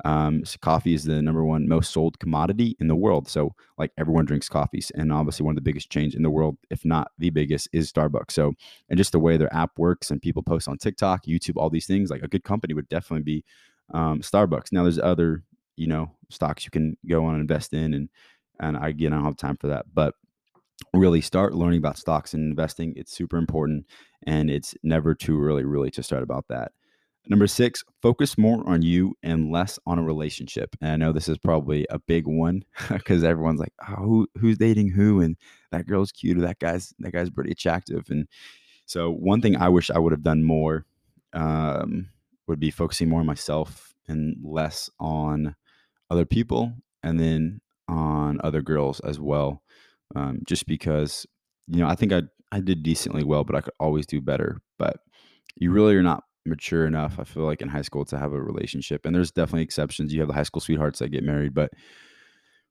um, 0.04 0.45
so 0.45 0.57
coffee 0.61 0.95
is 0.95 1.04
the 1.04 1.21
number 1.21 1.45
one 1.45 1.69
most 1.69 1.92
sold 1.92 2.19
commodity 2.19 2.76
in 2.80 2.88
the 2.88 2.97
world. 2.97 3.28
So, 3.28 3.54
like 3.78 3.92
everyone 3.99 4.25
drinks 4.25 4.49
coffees, 4.49 4.90
and 4.95 5.12
obviously 5.12 5.45
one 5.45 5.52
of 5.52 5.57
the 5.57 5.62
biggest 5.62 5.90
chains 5.90 6.14
in 6.14 6.23
the 6.23 6.30
world, 6.30 6.57
if 6.71 6.85
not 6.85 7.11
the 7.19 7.30
biggest, 7.30 7.69
is 7.73 7.92
Starbucks. 7.92 8.33
So, 8.33 8.52
and 8.88 8.99
just 8.99 9.12
the 9.12 9.19
way 9.19 9.37
their 9.37 9.54
app 9.54 9.78
works, 9.78 10.11
and 10.11 10.21
people 10.21 10.42
post 10.42 10.69
on 10.69 10.78
TikTok, 10.78 11.25
YouTube, 11.26 11.57
all 11.57 11.71
these 11.71 11.87
things, 11.87 12.11
like 12.11 12.23
a 12.23 12.28
good 12.28 12.45
company 12.45 12.75
would 12.75 12.88
definitely 12.88 13.25
be 13.25 13.45
um, 13.92 14.21
Starbucks. 14.21 14.73
Now, 14.73 14.83
there's 14.83 14.99
other, 14.99 15.42
you 15.76 15.87
know, 15.87 16.11
stocks 16.30 16.64
you 16.64 16.71
can 16.71 16.97
go 17.09 17.25
on 17.25 17.35
and 17.35 17.42
invest 17.42 17.73
in, 17.73 17.95
and 17.95 18.09
and 18.61 18.76
I, 18.76 18.88
again, 18.88 19.12
I 19.12 19.17
don't 19.17 19.25
have 19.25 19.37
time 19.37 19.57
for 19.57 19.69
that. 19.69 19.87
But 19.93 20.14
really 20.95 21.21
start 21.21 21.55
learning 21.55 21.79
about 21.79 21.99
stocks 21.99 22.35
and 22.35 22.50
investing. 22.50 22.95
It's 22.97 23.12
super 23.12 23.37
important. 23.37 23.87
And 24.26 24.50
it's 24.50 24.75
never 24.83 25.14
too 25.14 25.43
early, 25.43 25.64
really, 25.64 25.90
to 25.93 26.02
start 26.02 26.23
about 26.23 26.47
that. 26.49 26.73
Number 27.29 27.47
six, 27.47 27.85
focus 28.00 28.38
more 28.38 28.67
on 28.69 28.83
you 28.83 29.14
and 29.23 29.52
less 29.52 29.79
on 29.87 29.99
a 29.99 30.02
relationship. 30.02 30.75
And 30.81 30.90
I 30.90 30.97
know 30.97 31.12
this 31.12 31.29
is 31.29 31.38
probably 31.38 31.87
a 31.90 31.99
big 31.99 32.26
one 32.26 32.64
because 32.88 33.25
everyone's 33.25 33.61
like, 33.61 33.75
oh, 33.88 33.95
who, 33.97 34.29
who's 34.38 34.59
dating 34.59 34.90
who? 34.90 35.21
And 35.21 35.37
that 35.71 35.87
girl's 35.87 36.12
cute 36.12 36.38
or 36.38 36.43
that 36.43 36.59
guy's 36.59 36.95
that 36.99 37.12
guy's 37.12 37.31
pretty 37.31 37.52
attractive. 37.52 38.07
And 38.09 38.26
so 38.87 39.11
one 39.11 39.40
thing 39.43 39.57
I 39.57 39.69
wish 39.69 39.90
I 39.90 39.99
would 39.99 40.12
have 40.12 40.23
done 40.23 40.43
more 40.43 40.87
um, 41.33 42.09
would 42.49 42.59
be 42.59 42.71
focusing 42.71 43.09
more 43.09 43.21
on 43.21 43.26
myself 43.26 43.95
and 44.09 44.37
less 44.43 44.90
on 44.99 45.55
other 46.11 46.25
people. 46.25 46.73
And 47.02 47.21
then 47.21 47.61
on 47.90 48.40
other 48.42 48.62
girls 48.62 49.00
as 49.00 49.18
well, 49.18 49.62
um, 50.16 50.40
just 50.47 50.66
because 50.66 51.26
you 51.68 51.78
know 51.80 51.88
I 51.88 51.94
think 51.94 52.12
I 52.12 52.23
I 52.52 52.61
did 52.61 52.82
decently 52.82 53.25
well, 53.25 53.44
but 53.44 53.56
I 53.56 53.61
could 53.61 53.75
always 53.80 54.06
do 54.06 54.20
better. 54.20 54.61
But 54.78 54.97
you 55.56 55.70
really 55.70 55.94
are 55.97 56.02
not 56.02 56.25
mature 56.47 56.87
enough. 56.87 57.18
I 57.18 57.25
feel 57.25 57.44
like 57.44 57.62
in 57.62 57.68
high 57.68 57.82
school 57.82 58.04
to 58.06 58.18
have 58.18 58.32
a 58.32 58.42
relationship, 58.42 59.04
and 59.04 59.14
there's 59.14 59.32
definitely 59.32 59.62
exceptions. 59.62 60.12
You 60.12 60.20
have 60.20 60.28
the 60.28 60.35
high 60.35 60.44
school 60.44 60.61
sweethearts 60.61 61.00
that 61.00 61.09
get 61.11 61.25
married, 61.25 61.54
but 61.54 61.70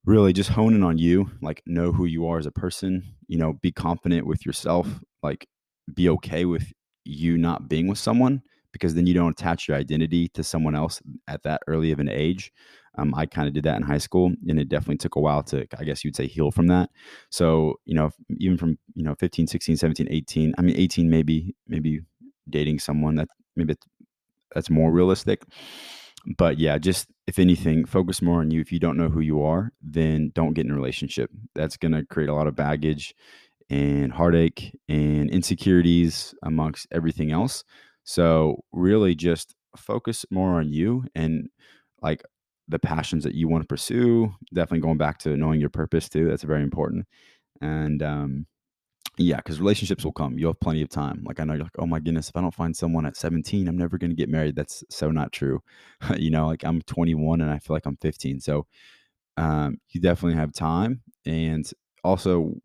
really 0.05 0.33
just 0.33 0.49
honing 0.49 0.83
on 0.83 0.97
you, 0.97 1.29
like 1.41 1.61
know 1.65 1.91
who 1.91 2.05
you 2.05 2.27
are 2.27 2.39
as 2.39 2.45
a 2.45 2.51
person. 2.51 3.03
You 3.27 3.37
know, 3.37 3.53
be 3.61 3.71
confident 3.71 4.25
with 4.25 4.45
yourself. 4.45 4.87
Like 5.21 5.47
be 5.93 6.09
okay 6.09 6.45
with 6.45 6.71
you 7.05 7.37
not 7.37 7.67
being 7.67 7.87
with 7.87 7.97
someone 7.97 8.41
because 8.71 8.95
then 8.95 9.07
you 9.07 9.13
don't 9.13 9.31
attach 9.31 9.67
your 9.67 9.77
identity 9.77 10.27
to 10.29 10.43
someone 10.43 10.75
else 10.75 11.01
at 11.27 11.43
that 11.43 11.61
early 11.67 11.91
of 11.91 11.99
an 11.99 12.09
age. 12.09 12.51
Um, 12.97 13.13
I 13.15 13.25
kind 13.25 13.47
of 13.47 13.53
did 13.53 13.63
that 13.63 13.77
in 13.77 13.83
high 13.83 13.97
school, 13.97 14.33
and 14.47 14.59
it 14.59 14.69
definitely 14.69 14.97
took 14.97 15.15
a 15.15 15.21
while 15.21 15.43
to, 15.43 15.65
I 15.77 15.83
guess 15.83 16.03
you'd 16.03 16.15
say, 16.15 16.27
heal 16.27 16.51
from 16.51 16.67
that. 16.67 16.89
So, 17.29 17.79
you 17.85 17.95
know, 17.95 18.11
even 18.37 18.57
from, 18.57 18.77
you 18.95 19.03
know, 19.03 19.15
15, 19.15 19.47
16, 19.47 19.77
17, 19.77 20.07
18, 20.09 20.53
I 20.57 20.61
mean, 20.61 20.75
18, 20.75 21.09
maybe, 21.09 21.55
maybe 21.67 22.01
dating 22.49 22.79
someone 22.79 23.15
that 23.15 23.29
maybe 23.55 23.75
that's 24.53 24.69
more 24.69 24.91
realistic. 24.91 25.43
But 26.37 26.57
yeah, 26.57 26.77
just 26.77 27.07
if 27.27 27.39
anything, 27.39 27.85
focus 27.85 28.21
more 28.21 28.39
on 28.39 28.51
you. 28.51 28.59
If 28.59 28.71
you 28.71 28.79
don't 28.79 28.97
know 28.97 29.09
who 29.09 29.21
you 29.21 29.41
are, 29.43 29.71
then 29.81 30.31
don't 30.33 30.53
get 30.53 30.65
in 30.65 30.71
a 30.71 30.75
relationship. 30.75 31.29
That's 31.55 31.77
going 31.77 31.93
to 31.93 32.05
create 32.05 32.29
a 32.29 32.33
lot 32.33 32.47
of 32.47 32.55
baggage 32.55 33.15
and 33.69 34.11
heartache 34.11 34.77
and 34.89 35.29
insecurities 35.29 36.33
amongst 36.43 36.87
everything 36.91 37.31
else. 37.31 37.63
So, 38.09 38.63
really 38.71 39.13
just 39.13 39.53
focus 39.77 40.25
more 40.31 40.59
on 40.59 40.73
you 40.73 41.05
and 41.13 41.47
like 42.01 42.23
the 42.67 42.79
passions 42.79 43.23
that 43.23 43.35
you 43.35 43.47
want 43.47 43.61
to 43.61 43.67
pursue. 43.67 44.33
Definitely 44.51 44.79
going 44.79 44.97
back 44.97 45.19
to 45.19 45.37
knowing 45.37 45.59
your 45.59 45.69
purpose 45.69 46.09
too. 46.09 46.27
That's 46.27 46.41
very 46.41 46.63
important. 46.63 47.05
And 47.61 48.01
um, 48.01 48.47
yeah, 49.19 49.35
because 49.35 49.59
relationships 49.59 50.03
will 50.03 50.11
come. 50.11 50.39
You'll 50.39 50.53
have 50.53 50.59
plenty 50.59 50.81
of 50.81 50.89
time. 50.89 51.21
Like 51.23 51.39
I 51.39 51.43
know 51.43 51.53
you're 51.53 51.65
like, 51.65 51.77
oh 51.77 51.85
my 51.85 51.99
goodness, 51.99 52.29
if 52.29 52.35
I 52.35 52.41
don't 52.41 52.51
find 52.51 52.75
someone 52.75 53.05
at 53.05 53.15
17, 53.15 53.67
I'm 53.67 53.77
never 53.77 53.99
going 53.99 54.09
to 54.09 54.15
get 54.15 54.27
married. 54.27 54.55
That's 54.55 54.83
so 54.89 55.11
not 55.11 55.31
true. 55.31 55.61
you 56.17 56.31
know, 56.31 56.47
like 56.47 56.63
I'm 56.63 56.81
21 56.81 57.41
and 57.41 57.51
I 57.51 57.59
feel 57.59 57.75
like 57.75 57.85
I'm 57.85 57.97
15. 57.97 58.39
So 58.39 58.65
um, 59.37 59.77
you 59.91 60.01
definitely 60.01 60.39
have 60.39 60.51
time. 60.51 61.03
And 61.27 61.71
also, 62.03 62.55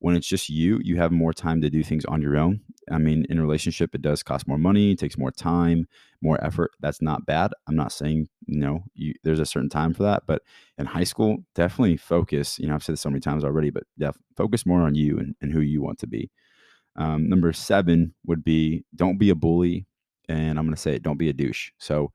when 0.00 0.14
it's 0.14 0.26
just 0.26 0.48
you, 0.48 0.78
you 0.82 0.96
have 0.96 1.10
more 1.10 1.32
time 1.32 1.60
to 1.60 1.70
do 1.70 1.82
things 1.82 2.04
on 2.04 2.22
your 2.22 2.36
own. 2.36 2.60
I 2.90 2.98
mean, 2.98 3.26
in 3.28 3.38
a 3.38 3.42
relationship, 3.42 3.94
it 3.94 4.02
does 4.02 4.22
cost 4.22 4.46
more 4.46 4.58
money, 4.58 4.94
takes 4.94 5.18
more 5.18 5.32
time, 5.32 5.88
more 6.22 6.42
effort. 6.44 6.70
That's 6.80 7.02
not 7.02 7.26
bad. 7.26 7.52
I'm 7.66 7.76
not 7.76 7.92
saying, 7.92 8.28
know, 8.46 8.84
you, 8.94 9.14
there's 9.24 9.40
a 9.40 9.46
certain 9.46 9.68
time 9.68 9.94
for 9.94 10.04
that. 10.04 10.22
But 10.26 10.42
in 10.78 10.86
high 10.86 11.04
school, 11.04 11.38
definitely 11.54 11.96
focus. 11.96 12.58
You 12.58 12.68
know, 12.68 12.74
I've 12.74 12.84
said 12.84 12.94
this 12.94 13.00
so 13.00 13.10
many 13.10 13.20
times 13.20 13.44
already, 13.44 13.70
but 13.70 13.84
def- 13.98 14.18
focus 14.36 14.64
more 14.64 14.82
on 14.82 14.94
you 14.94 15.18
and, 15.18 15.34
and 15.40 15.52
who 15.52 15.60
you 15.60 15.82
want 15.82 15.98
to 16.00 16.06
be. 16.06 16.30
Um, 16.96 17.28
number 17.28 17.52
seven 17.52 18.14
would 18.26 18.44
be 18.44 18.84
don't 18.94 19.18
be 19.18 19.30
a 19.30 19.34
bully. 19.34 19.86
And 20.28 20.58
I'm 20.58 20.66
going 20.66 20.74
to 20.74 20.80
say 20.80 20.94
it, 20.94 21.02
don't 21.02 21.18
be 21.18 21.30
a 21.30 21.32
douche. 21.32 21.70
So 21.78 22.12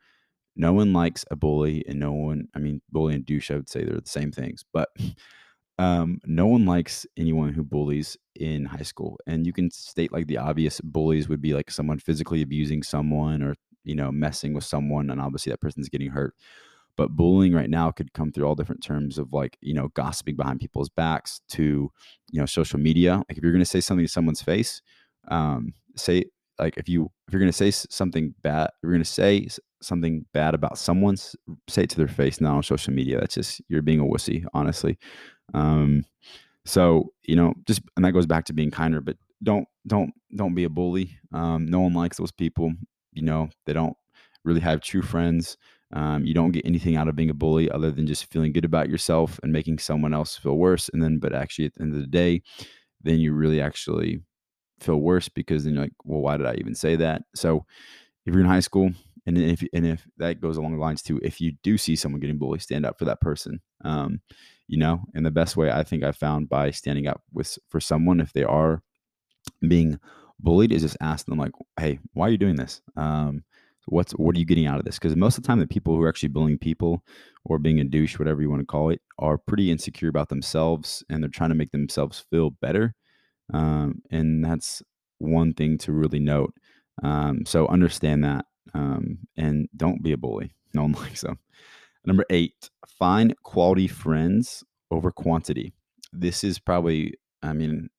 no 0.55 0.73
one 0.73 0.93
likes 0.93 1.25
a 1.31 1.35
bully, 1.35 1.83
and 1.87 1.99
no 1.99 2.11
one. 2.11 2.47
I 2.55 2.59
mean, 2.59 2.81
bully 2.91 3.15
and 3.15 3.25
douche. 3.25 3.49
I 3.49 3.55
would 3.55 3.69
say 3.69 3.83
they're 3.83 3.99
the 3.99 4.07
same 4.07 4.31
things, 4.31 4.63
but 4.71 4.89
um, 5.79 6.19
no 6.25 6.45
one 6.45 6.65
likes 6.65 7.05
anyone 7.17 7.53
who 7.53 7.63
bullies 7.63 8.17
in 8.35 8.65
high 8.65 8.83
school. 8.83 9.17
And 9.25 9.45
you 9.45 9.53
can 9.53 9.71
state 9.71 10.11
like 10.11 10.27
the 10.27 10.37
obvious 10.37 10.79
bullies 10.81 11.27
would 11.29 11.41
be 11.41 11.53
like 11.53 11.71
someone 11.71 11.99
physically 11.99 12.41
abusing 12.41 12.83
someone 12.83 13.41
or 13.41 13.55
you 13.83 13.95
know 13.95 14.11
messing 14.11 14.53
with 14.53 14.63
someone, 14.63 15.09
and 15.09 15.19
obviously 15.19 15.51
that 15.51 15.61
person's 15.61 15.89
getting 15.89 16.11
hurt. 16.11 16.35
But 16.95 17.15
bullying 17.15 17.53
right 17.53 17.69
now 17.69 17.89
could 17.89 18.13
come 18.13 18.31
through 18.31 18.45
all 18.45 18.55
different 18.55 18.83
terms 18.83 19.17
of 19.17 19.33
like 19.33 19.57
you 19.61 19.73
know 19.73 19.89
gossiping 19.89 20.35
behind 20.35 20.59
people's 20.59 20.89
backs 20.89 21.41
to 21.49 21.91
you 22.31 22.39
know 22.39 22.45
social 22.45 22.79
media. 22.79 23.17
Like 23.29 23.37
if 23.37 23.43
you're 23.43 23.51
going 23.51 23.63
to 23.63 23.69
say 23.69 23.81
something 23.81 24.05
to 24.05 24.11
someone's 24.11 24.41
face, 24.41 24.81
um, 25.29 25.73
say 25.95 26.25
like 26.59 26.77
if 26.77 26.87
you 26.87 27.09
if 27.27 27.33
you're 27.33 27.39
going 27.39 27.51
to 27.51 27.57
say 27.57 27.71
something 27.71 28.35
bad, 28.43 28.69
you're 28.81 28.91
going 28.91 29.03
to 29.03 29.09
say 29.09 29.47
something 29.81 30.25
bad 30.33 30.53
about 30.53 30.77
someone, 30.77 31.17
say 31.17 31.83
it 31.83 31.89
to 31.89 31.97
their 31.97 32.07
face, 32.07 32.39
not 32.39 32.55
on 32.55 32.63
social 32.63 32.93
media. 32.93 33.19
That's 33.19 33.35
just 33.35 33.61
you're 33.69 33.81
being 33.81 33.99
a 33.99 34.05
wussy, 34.05 34.45
honestly. 34.53 34.97
Um, 35.53 36.05
so 36.65 37.13
you 37.23 37.35
know, 37.35 37.53
just 37.67 37.81
and 37.95 38.05
that 38.05 38.13
goes 38.13 38.25
back 38.25 38.45
to 38.45 38.53
being 38.53 38.71
kinder, 38.71 39.01
but 39.01 39.17
don't 39.43 39.67
don't 39.87 40.13
don't 40.35 40.55
be 40.55 40.63
a 40.63 40.69
bully. 40.69 41.17
Um, 41.33 41.65
no 41.67 41.81
one 41.81 41.93
likes 41.93 42.17
those 42.17 42.31
people. 42.31 42.73
You 43.13 43.23
know, 43.23 43.49
they 43.65 43.73
don't 43.73 43.95
really 44.43 44.61
have 44.61 44.81
true 44.81 45.01
friends. 45.01 45.57
Um, 45.93 46.25
you 46.25 46.33
don't 46.33 46.51
get 46.51 46.65
anything 46.65 46.95
out 46.95 47.07
of 47.07 47.15
being 47.15 47.29
a 47.29 47.35
bully 47.35 47.69
other 47.69 47.91
than 47.91 48.07
just 48.07 48.31
feeling 48.31 48.51
good 48.51 48.65
about 48.65 48.89
yourself 48.89 49.39
and 49.43 49.53
making 49.53 49.77
someone 49.79 50.13
else 50.13 50.35
feel 50.35 50.57
worse. 50.57 50.89
And 50.91 51.03
then, 51.03 51.19
but 51.19 51.35
actually, 51.35 51.65
at 51.65 51.75
the 51.75 51.83
end 51.83 51.93
of 51.93 52.01
the 52.01 52.07
day, 52.07 52.41
then 53.01 53.19
you 53.19 53.33
really 53.33 53.61
actually 53.61 54.21
feel 54.79 54.97
worse 54.97 55.29
because 55.29 55.63
then 55.63 55.73
you're 55.75 55.83
like, 55.83 55.93
well, 56.03 56.21
why 56.21 56.37
did 56.37 56.47
I 56.47 56.55
even 56.55 56.75
say 56.75 56.95
that? 56.97 57.23
So 57.35 57.65
if 58.25 58.33
you're 58.33 58.43
in 58.43 58.49
high 58.49 58.59
school, 58.61 58.91
and 59.25 59.37
if 59.37 59.63
and 59.73 59.85
if 59.85 60.05
that 60.17 60.41
goes 60.41 60.57
along 60.57 60.73
the 60.73 60.81
lines 60.81 61.01
too, 61.01 61.19
if 61.23 61.39
you 61.39 61.53
do 61.63 61.77
see 61.77 61.95
someone 61.95 62.19
getting 62.21 62.37
bullied, 62.37 62.61
stand 62.61 62.85
up 62.85 62.99
for 62.99 63.05
that 63.05 63.21
person. 63.21 63.61
Um, 63.85 64.21
you 64.73 64.79
know, 64.79 65.03
and 65.13 65.23
the 65.23 65.29
best 65.29 65.55
way 65.55 65.69
I 65.69 65.83
think 65.83 66.03
I 66.03 66.11
found 66.11 66.49
by 66.49 66.71
standing 66.71 67.05
up 67.05 67.21
with 67.31 67.59
for 67.69 67.79
someone 67.79 68.19
if 68.19 68.33
they 68.33 68.43
are 68.43 68.81
being 69.67 69.99
bullied 70.39 70.71
is 70.71 70.81
just 70.81 70.97
ask 70.99 71.27
them 71.27 71.37
like, 71.37 71.51
hey, 71.79 71.99
why 72.13 72.25
are 72.25 72.31
you 72.31 72.39
doing 72.39 72.55
this? 72.55 72.81
Um, 72.97 73.43
what's 73.85 74.13
what 74.13 74.35
are 74.35 74.39
you 74.39 74.45
getting 74.45 74.65
out 74.65 74.79
of 74.79 74.85
this? 74.85 74.97
Because 74.97 75.15
most 75.15 75.37
of 75.37 75.43
the 75.43 75.47
time, 75.47 75.59
the 75.59 75.67
people 75.67 75.95
who 75.95 76.01
are 76.01 76.09
actually 76.09 76.29
bullying 76.29 76.57
people 76.57 77.03
or 77.45 77.59
being 77.59 77.79
a 77.81 77.83
douche, 77.83 78.17
whatever 78.17 78.41
you 78.41 78.49
want 78.49 78.61
to 78.61 78.65
call 78.65 78.89
it, 78.89 78.99
are 79.19 79.37
pretty 79.37 79.69
insecure 79.69 80.09
about 80.09 80.29
themselves 80.29 81.03
and 81.07 81.21
they're 81.21 81.29
trying 81.29 81.51
to 81.51 81.55
make 81.55 81.71
themselves 81.71 82.25
feel 82.31 82.49
better. 82.49 82.95
Um, 83.53 84.01
and 84.09 84.43
that's 84.43 84.81
one 85.19 85.53
thing 85.53 85.77
to 85.79 85.91
really 85.91 86.19
note. 86.19 86.51
Um, 87.03 87.45
so 87.45 87.67
understand 87.67 88.23
that 88.23 88.45
um, 88.73 89.19
and 89.37 89.69
don't 89.77 90.01
be 90.01 90.13
a 90.13 90.17
bully. 90.17 90.55
No 90.75 90.81
one 90.81 90.93
likes 90.93 91.21
them. 91.21 91.37
Number 92.05 92.25
eight, 92.29 92.69
find 92.87 93.35
quality 93.43 93.87
friends 93.87 94.63
over 94.91 95.11
quantity. 95.11 95.73
This 96.11 96.43
is 96.43 96.59
probably, 96.59 97.15
I 97.41 97.53
mean, 97.53 97.89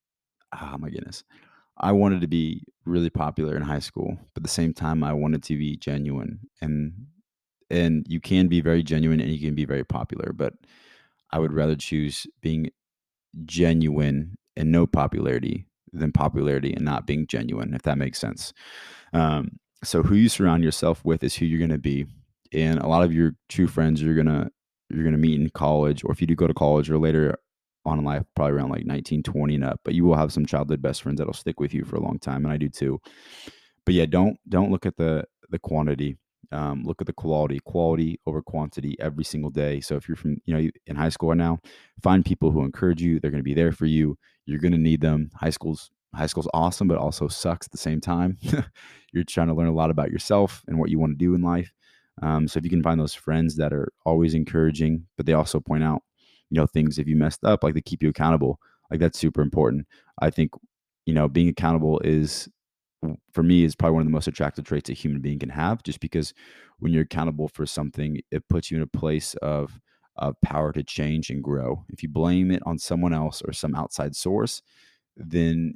oh 0.60 0.76
my 0.78 0.90
goodness. 0.90 1.24
I 1.78 1.92
wanted 1.92 2.20
to 2.20 2.28
be 2.28 2.62
really 2.84 3.10
popular 3.10 3.56
in 3.56 3.62
high 3.62 3.80
school, 3.80 4.16
but 4.34 4.40
at 4.40 4.44
the 4.44 4.48
same 4.48 4.72
time, 4.72 5.02
I 5.02 5.12
wanted 5.12 5.42
to 5.44 5.58
be 5.58 5.76
genuine. 5.76 6.40
And 6.60 7.06
and 7.70 8.06
you 8.08 8.20
can 8.20 8.46
be 8.46 8.60
very 8.60 8.82
genuine 8.82 9.20
and 9.20 9.30
you 9.30 9.40
can 9.40 9.54
be 9.54 9.64
very 9.64 9.84
popular, 9.84 10.32
but 10.32 10.54
I 11.32 11.38
would 11.38 11.52
rather 11.52 11.74
choose 11.74 12.26
being 12.40 12.70
genuine 13.44 14.36
and 14.56 14.70
no 14.70 14.86
popularity 14.86 15.66
than 15.92 16.12
popularity 16.12 16.72
and 16.72 16.84
not 16.84 17.06
being 17.06 17.26
genuine, 17.26 17.74
if 17.74 17.82
that 17.82 17.98
makes 17.98 18.18
sense. 18.18 18.52
Um, 19.12 19.58
so 19.82 20.02
who 20.02 20.14
you 20.14 20.28
surround 20.28 20.62
yourself 20.62 21.04
with 21.04 21.24
is 21.24 21.34
who 21.34 21.46
you're 21.46 21.58
going 21.58 21.70
to 21.70 21.78
be 21.78 22.06
and 22.54 22.78
a 22.78 22.86
lot 22.86 23.02
of 23.02 23.12
your 23.12 23.32
true 23.48 23.66
friends 23.66 24.00
you're 24.00 24.14
gonna 24.14 24.50
you're 24.90 25.04
gonna 25.04 25.18
meet 25.18 25.40
in 25.40 25.50
college 25.50 26.04
or 26.04 26.12
if 26.12 26.20
you 26.20 26.26
do 26.26 26.34
go 26.34 26.46
to 26.46 26.54
college 26.54 26.90
or 26.90 26.98
later 26.98 27.36
on 27.84 27.98
in 27.98 28.04
life 28.04 28.24
probably 28.34 28.52
around 28.52 28.70
like 28.70 28.86
19 28.86 29.22
20 29.22 29.54
and 29.56 29.64
up 29.64 29.80
but 29.84 29.94
you 29.94 30.04
will 30.04 30.16
have 30.16 30.32
some 30.32 30.46
childhood 30.46 30.80
best 30.80 31.02
friends 31.02 31.18
that'll 31.18 31.34
stick 31.34 31.60
with 31.60 31.74
you 31.74 31.84
for 31.84 31.96
a 31.96 32.00
long 32.00 32.18
time 32.18 32.44
and 32.44 32.52
i 32.52 32.56
do 32.56 32.68
too. 32.68 33.00
But 33.84 33.94
yeah 33.94 34.06
don't 34.06 34.38
don't 34.48 34.70
look 34.70 34.86
at 34.86 34.96
the 34.96 35.24
the 35.50 35.58
quantity 35.58 36.16
um, 36.52 36.84
look 36.84 37.00
at 37.00 37.06
the 37.06 37.12
quality 37.12 37.58
quality 37.64 38.20
over 38.26 38.40
quantity 38.40 38.96
every 39.00 39.24
single 39.24 39.50
day. 39.50 39.80
So 39.80 39.96
if 39.96 40.06
you're 40.06 40.16
from 40.16 40.36
you 40.44 40.54
know 40.54 40.70
in 40.86 40.96
high 40.96 41.08
school 41.08 41.30
right 41.30 41.38
now 41.38 41.58
find 42.02 42.24
people 42.24 42.50
who 42.50 42.64
encourage 42.64 43.02
you 43.02 43.18
they're 43.18 43.30
going 43.30 43.42
to 43.42 43.44
be 43.44 43.54
there 43.54 43.72
for 43.72 43.86
you 43.86 44.16
you're 44.46 44.60
going 44.60 44.72
to 44.72 44.78
need 44.78 45.00
them. 45.00 45.30
High 45.34 45.50
school's 45.50 45.90
high 46.14 46.26
school's 46.26 46.48
awesome 46.54 46.86
but 46.86 46.98
also 46.98 47.28
sucks 47.28 47.66
at 47.66 47.72
the 47.72 47.78
same 47.78 48.00
time. 48.00 48.38
You're 49.12 49.24
trying 49.24 49.48
to 49.48 49.54
learn 49.54 49.68
a 49.68 49.74
lot 49.74 49.90
about 49.90 50.10
yourself 50.10 50.62
and 50.66 50.78
what 50.78 50.90
you 50.90 50.98
want 50.98 51.12
to 51.12 51.24
do 51.24 51.34
in 51.34 51.42
life 51.42 51.72
um, 52.22 52.46
so 52.48 52.58
if 52.58 52.64
you 52.64 52.70
can 52.70 52.82
find 52.82 53.00
those 53.00 53.14
friends 53.14 53.56
that 53.56 53.72
are 53.72 53.92
always 54.06 54.34
encouraging, 54.34 55.06
but 55.16 55.26
they 55.26 55.32
also 55.32 55.60
point 55.60 55.84
out, 55.84 56.02
you 56.50 56.60
know, 56.60 56.66
things 56.66 56.98
if 56.98 57.08
you 57.08 57.16
messed 57.16 57.44
up, 57.44 57.64
like 57.64 57.74
they 57.74 57.80
keep 57.80 58.02
you 58.02 58.08
accountable, 58.08 58.58
like 58.90 59.00
that's 59.00 59.18
super 59.18 59.42
important. 59.42 59.86
I 60.20 60.30
think, 60.30 60.52
you 61.06 61.14
know, 61.14 61.28
being 61.28 61.48
accountable 61.48 62.00
is 62.04 62.48
for 63.32 63.42
me 63.42 63.64
is 63.64 63.74
probably 63.74 63.94
one 63.94 64.02
of 64.02 64.06
the 64.06 64.12
most 64.12 64.28
attractive 64.28 64.64
traits 64.64 64.88
a 64.90 64.92
human 64.94 65.20
being 65.20 65.38
can 65.38 65.48
have 65.50 65.82
just 65.82 66.00
because 66.00 66.32
when 66.78 66.92
you're 66.92 67.02
accountable 67.02 67.48
for 67.48 67.66
something 67.66 68.20
it 68.30 68.48
puts 68.48 68.70
you 68.70 68.76
in 68.76 68.82
a 68.82 68.86
place 68.86 69.34
of 69.42 69.78
of 70.16 70.40
power 70.42 70.72
to 70.72 70.82
change 70.82 71.30
and 71.30 71.42
grow 71.42 71.84
if 71.90 72.02
you 72.02 72.08
blame 72.08 72.50
it 72.50 72.62
on 72.64 72.78
someone 72.78 73.12
else 73.12 73.42
or 73.42 73.52
some 73.52 73.74
outside 73.74 74.16
source 74.16 74.62
then 75.16 75.74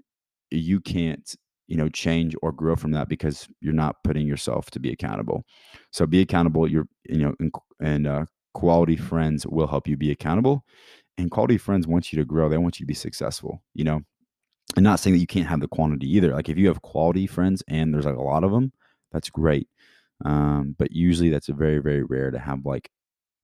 you 0.50 0.80
can't 0.80 1.36
you 1.68 1.76
know 1.76 1.88
change 1.88 2.34
or 2.42 2.50
grow 2.50 2.74
from 2.74 2.90
that 2.92 3.08
because 3.08 3.48
you're 3.60 3.72
not 3.72 4.02
putting 4.02 4.26
yourself 4.26 4.70
to 4.72 4.80
be 4.80 4.90
accountable. 4.90 5.44
So 5.92 6.06
be 6.06 6.20
accountable 6.20 6.68
you're 6.68 6.88
you 7.04 7.18
know 7.18 7.34
and, 7.38 7.52
and 7.80 8.06
uh, 8.06 8.24
quality 8.54 8.96
friends 8.96 9.46
will 9.46 9.66
help 9.66 9.86
you 9.86 9.96
be 9.96 10.10
accountable 10.10 10.64
and 11.16 11.30
quality 11.30 11.58
friends 11.58 11.86
want 11.86 12.12
you 12.12 12.18
to 12.18 12.24
grow 12.24 12.48
they 12.48 12.58
want 12.58 12.80
you 12.80 12.84
to 12.84 12.88
be 12.88 12.94
successful 12.94 13.62
you 13.74 13.84
know? 13.84 14.00
And 14.76 14.84
not 14.84 15.00
saying 15.00 15.14
that 15.14 15.20
you 15.20 15.26
can't 15.26 15.46
have 15.46 15.60
the 15.60 15.68
quantity 15.68 16.06
either 16.14 16.32
like 16.32 16.48
if 16.48 16.58
you 16.58 16.66
have 16.68 16.82
quality 16.82 17.26
friends 17.26 17.62
and 17.68 17.92
there's 17.92 18.04
like 18.04 18.16
a 18.16 18.22
lot 18.22 18.44
of 18.44 18.52
them 18.52 18.72
that's 19.12 19.30
great 19.30 19.68
um, 20.24 20.74
but 20.78 20.92
usually 20.92 21.30
that's 21.30 21.48
very 21.48 21.78
very 21.78 22.02
rare 22.02 22.30
to 22.30 22.38
have 22.38 22.66
like 22.66 22.90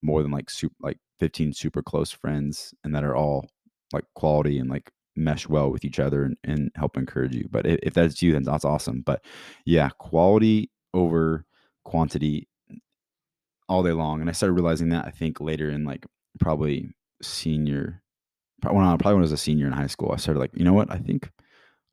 more 0.02 0.22
than 0.22 0.30
like 0.30 0.50
super 0.50 0.74
like 0.80 0.98
15 1.20 1.52
super 1.52 1.82
close 1.82 2.10
friends 2.10 2.74
and 2.84 2.94
that 2.94 3.04
are 3.04 3.16
all 3.16 3.46
like 3.92 4.04
quality 4.14 4.58
and 4.58 4.68
like 4.68 4.90
mesh 5.16 5.48
well 5.48 5.70
with 5.70 5.85
each 5.85 6.00
other 6.00 6.24
and, 6.24 6.37
and 6.44 6.70
help 6.74 6.96
encourage 6.96 7.35
you. 7.35 7.48
But 7.50 7.66
if, 7.66 7.79
if 7.83 7.94
that's 7.94 8.22
you, 8.22 8.33
then 8.33 8.42
that's 8.42 8.64
awesome. 8.64 9.03
But 9.03 9.24
yeah, 9.64 9.90
quality 9.98 10.70
over 10.92 11.44
quantity 11.85 12.48
all 13.68 13.83
day 13.83 13.92
long. 13.92 14.20
And 14.20 14.29
I 14.29 14.33
started 14.33 14.55
realizing 14.55 14.90
that 14.90 15.07
I 15.07 15.11
think 15.11 15.40
later 15.40 15.70
in 15.70 15.85
like 15.85 16.05
probably 16.40 16.90
senior, 17.22 18.03
probably 18.61 18.79
when 18.79 18.87
I, 18.87 18.96
probably 18.96 19.14
when 19.14 19.22
I 19.22 19.22
was 19.22 19.33
a 19.33 19.37
senior 19.37 19.66
in 19.66 19.72
high 19.72 19.87
school, 19.87 20.12
I 20.12 20.16
started 20.16 20.40
like, 20.40 20.50
you 20.55 20.64
know 20.64 20.72
what? 20.72 20.90
I 20.90 20.98
think, 20.98 21.31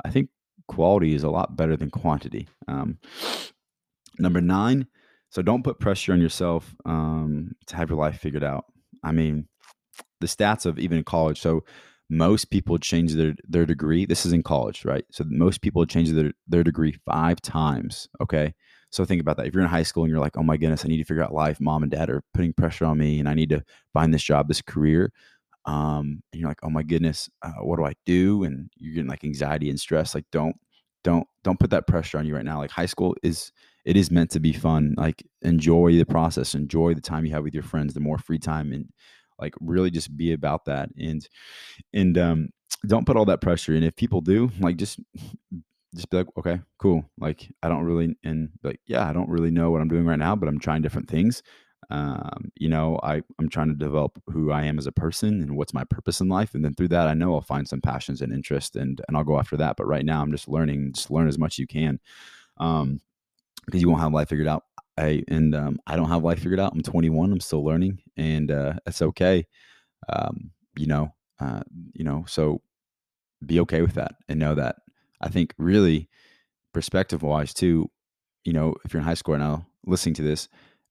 I 0.04 0.10
think 0.10 0.30
quality 0.68 1.14
is 1.14 1.24
a 1.24 1.30
lot 1.30 1.56
better 1.56 1.78
than 1.78 1.90
quantity. 1.90 2.48
Um, 2.68 2.98
number 4.20 4.42
nine. 4.42 4.88
So 5.30 5.42
don't 5.42 5.64
put 5.64 5.80
pressure 5.80 6.12
on 6.12 6.20
yourself 6.20 6.76
um, 6.86 7.54
to 7.68 7.78
have 7.78 7.90
your 7.90 7.98
life 7.98 8.20
figured 8.20 8.44
out. 8.44 8.66
I 9.02 9.14
mean, 9.14 9.48
the 10.20 10.28
stats 10.28 10.66
of 10.66 10.78
even 10.78 11.04
college. 11.04 11.40
So 11.40 11.64
most 12.12 12.50
people 12.52 12.78
change 12.78 13.14
their 13.14 13.34
their 13.48 13.66
degree. 13.66 14.06
This 14.06 14.26
is 14.26 14.34
in 14.34 14.44
college, 14.44 14.84
right? 14.84 15.06
So 15.12 15.24
most 15.30 15.62
people 15.62 15.86
change 15.86 16.12
their 16.12 16.34
their 16.46 16.64
degree 16.64 17.00
five 17.06 17.42
times. 17.42 18.10
Okay. 18.20 18.54
So 18.90 19.06
think 19.06 19.22
about 19.22 19.38
that. 19.38 19.48
If 19.48 19.54
you're 19.54 19.64
in 19.64 19.70
high 19.70 19.84
school 19.84 20.04
and 20.04 20.12
you're 20.12 20.20
like, 20.20 20.36
oh 20.36 20.44
my 20.44 20.58
goodness, 20.58 20.84
I 20.84 20.90
need 20.90 20.98
to 20.98 21.06
figure 21.06 21.24
out 21.24 21.34
life. 21.34 21.62
Mom 21.62 21.84
and 21.84 21.92
dad 21.92 22.10
are 22.10 22.22
putting 22.34 22.52
pressure 22.52 22.84
on 22.84 22.98
me 22.98 23.20
and 23.20 23.30
I 23.30 23.34
need 23.34 23.50
to 23.52 23.64
find 23.94 24.14
this 24.14 24.24
job, 24.24 24.50
this 24.50 24.62
career. 24.62 25.14
Um, 25.66 26.22
and 26.34 26.42
you're 26.42 26.50
like, 26.50 26.60
oh 26.64 26.70
my 26.70 26.84
goodness, 26.84 27.30
uh, 27.42 27.62
what 27.62 27.78
do 27.78 27.86
I 27.86 27.94
do? 28.06 28.44
And 28.44 28.70
you're 28.76 28.96
getting 28.96 29.10
like 29.10 29.24
anxiety 29.24 29.70
and 29.70 29.80
stress. 29.80 30.14
Like, 30.14 30.26
don't, 30.34 30.58
don't, 31.06 31.26
don't 31.46 31.60
put 31.60 31.70
that 31.70 31.88
pressure 31.88 32.18
on 32.18 32.26
you 32.26 32.36
right 32.36 32.44
now. 32.44 32.58
Like 32.58 32.72
high 32.72 32.86
school 32.86 33.16
is, 33.24 33.54
it 33.86 33.96
is 33.96 34.12
meant 34.12 34.32
to 34.32 34.42
be 34.42 34.52
fun. 34.52 34.96
Like 34.98 35.26
enjoy 35.42 35.98
the 35.98 36.06
process, 36.06 36.54
enjoy 36.54 36.94
the 36.94 37.00
time 37.00 37.26
you 37.26 37.32
have 37.32 37.44
with 37.46 37.54
your 37.54 37.64
friends, 37.64 37.94
the 37.94 38.02
more 38.02 38.18
free 38.18 38.40
time 38.40 38.74
and 38.74 38.90
like 39.42 39.54
really 39.60 39.92
just 39.92 40.16
be 40.16 40.34
about 40.34 40.66
that 40.66 40.90
and 40.98 41.28
and 41.94 42.18
um 42.18 42.50
don't 42.88 43.06
put 43.06 43.18
all 43.18 43.26
that 43.26 43.42
pressure 43.42 43.74
and 43.74 43.84
if 43.84 43.96
people 43.96 44.22
do 44.22 44.50
like 44.60 44.78
just 44.78 45.00
just 45.94 46.10
be 46.10 46.18
like 46.18 46.28
okay 46.38 46.60
cool 46.78 47.04
like 47.20 47.50
i 47.64 47.68
don't 47.68 47.84
really 47.84 48.16
and 48.24 48.50
like 48.64 48.80
yeah 48.86 49.08
i 49.08 49.14
don't 49.14 49.30
really 49.30 49.52
know 49.52 49.72
what 49.72 49.82
i'm 49.82 49.90
doing 49.90 50.06
right 50.06 50.20
now 50.20 50.36
but 50.36 50.48
i'm 50.48 50.60
trying 50.60 50.82
different 50.82 51.10
things 51.10 51.44
um, 51.90 52.52
you 52.56 52.70
know 52.70 53.00
i 53.04 53.22
i'm 53.40 53.50
trying 53.50 53.68
to 53.68 53.74
develop 53.74 54.22
who 54.32 54.52
i 54.52 54.64
am 54.64 54.78
as 54.78 54.88
a 54.88 54.92
person 54.92 55.42
and 55.42 55.58
what's 55.58 55.74
my 55.74 55.84
purpose 55.84 56.22
in 56.22 56.30
life 56.30 56.54
and 56.54 56.64
then 56.64 56.74
through 56.74 56.88
that 56.88 57.08
i 57.08 57.14
know 57.14 57.34
i'll 57.34 57.42
find 57.42 57.68
some 57.68 57.82
passions 57.82 58.22
and 58.22 58.32
interest 58.32 58.76
and 58.76 59.02
and 59.08 59.18
i'll 59.18 59.24
go 59.24 59.38
after 59.38 59.58
that 59.58 59.76
but 59.76 59.88
right 59.88 60.06
now 60.06 60.22
i'm 60.22 60.32
just 60.32 60.48
learning 60.48 60.94
just 60.94 61.12
learn 61.12 61.28
as 61.28 61.38
much 61.38 61.56
as 61.56 61.60
you 61.60 61.68
can 61.68 62.00
um 62.58 63.02
because 63.66 63.82
you 63.82 63.90
won't 63.90 64.02
have 64.02 64.14
life 64.14 64.30
figured 64.30 64.48
out 64.48 64.64
I 64.98 65.24
and 65.28 65.56
um, 65.56 65.80
I 65.88 65.96
don't 65.96 66.10
have 66.10 66.24
life 66.24 66.40
figured 66.40 66.60
out. 66.60 66.74
I'm 66.74 66.82
21. 66.82 67.32
I'm 67.32 67.40
still 67.40 67.64
learning, 67.64 68.00
and 68.18 68.52
uh, 68.52 68.74
it's 68.86 69.02
okay. 69.02 69.48
Um, 70.10 70.52
you 70.78 70.88
know, 70.88 71.14
uh, 71.40 71.62
you 71.94 72.04
know. 72.04 72.26
So 72.28 72.62
be 73.46 73.60
okay 73.62 73.82
with 73.82 73.96
that, 73.96 74.16
and 74.28 74.40
know 74.40 74.56
that. 74.56 74.78
I 75.22 75.30
think 75.30 75.54
really, 75.58 76.10
perspective 76.74 77.24
wise 77.24 77.54
too. 77.54 77.90
You 78.44 78.54
know, 78.54 78.76
if 78.84 78.94
you're 78.94 79.02
in 79.02 79.08
high 79.08 79.14
school 79.14 79.38
now, 79.38 79.68
listening 79.86 80.16
to 80.16 80.24
this, 80.24 80.50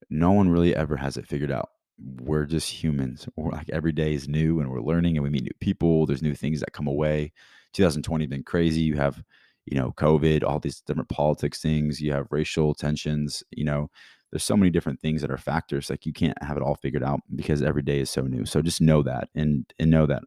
no 0.09 0.31
one 0.31 0.49
really 0.49 0.75
ever 0.75 0.97
has 0.97 1.17
it 1.17 1.27
figured 1.27 1.51
out. 1.51 1.69
We're 1.97 2.45
just 2.45 2.69
humans. 2.69 3.27
We're 3.35 3.51
like 3.51 3.69
every 3.69 3.91
day 3.91 4.13
is 4.13 4.27
new 4.27 4.59
and 4.59 4.71
we're 4.71 4.81
learning 4.81 5.17
and 5.17 5.23
we 5.23 5.29
meet 5.29 5.43
new 5.43 5.51
people. 5.59 6.05
There's 6.05 6.23
new 6.23 6.33
things 6.33 6.59
that 6.61 6.73
come 6.73 6.87
away. 6.87 7.31
2020 7.73 8.25
been 8.27 8.43
crazy. 8.43 8.81
You 8.81 8.95
have, 8.95 9.21
you 9.65 9.77
know, 9.77 9.93
COVID, 9.97 10.43
all 10.43 10.59
these 10.59 10.81
different 10.81 11.09
politics 11.09 11.61
things. 11.61 12.01
You 12.01 12.13
have 12.13 12.27
racial 12.31 12.73
tensions. 12.73 13.43
You 13.51 13.65
know, 13.65 13.89
there's 14.31 14.43
so 14.43 14.57
many 14.57 14.71
different 14.71 15.01
things 15.01 15.21
that 15.21 15.31
are 15.31 15.37
factors. 15.37 15.89
Like 15.89 16.05
you 16.05 16.13
can't 16.13 16.41
have 16.41 16.57
it 16.57 16.63
all 16.63 16.75
figured 16.75 17.03
out 17.03 17.21
because 17.35 17.61
every 17.61 17.81
day 17.81 17.99
is 17.99 18.09
so 18.09 18.21
new. 18.21 18.45
So 18.45 18.61
just 18.61 18.81
know 18.81 19.03
that 19.03 19.29
and 19.35 19.65
and 19.79 19.91
know 19.91 20.05
that, 20.05 20.23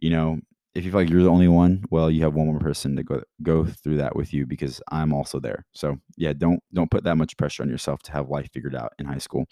you 0.00 0.10
know, 0.10 0.38
if 0.74 0.84
you 0.84 0.90
feel 0.90 1.00
like 1.00 1.10
you're 1.10 1.22
the 1.22 1.30
only 1.30 1.48
one, 1.48 1.84
well, 1.90 2.10
you 2.10 2.22
have 2.22 2.34
one 2.34 2.46
more 2.46 2.60
person 2.60 2.94
to 2.96 3.02
go 3.02 3.22
go 3.42 3.64
through 3.64 3.96
that 3.98 4.14
with 4.14 4.32
you 4.32 4.46
because 4.46 4.80
I'm 4.90 5.12
also 5.12 5.40
there. 5.40 5.64
So 5.72 5.98
yeah, 6.16 6.32
don't 6.32 6.62
don't 6.72 6.90
put 6.90 7.04
that 7.04 7.16
much 7.16 7.36
pressure 7.36 7.62
on 7.62 7.70
yourself 7.70 8.02
to 8.04 8.12
have 8.12 8.28
life 8.28 8.50
figured 8.52 8.76
out 8.76 8.92
in 8.98 9.06
high 9.06 9.18
school. 9.18 9.46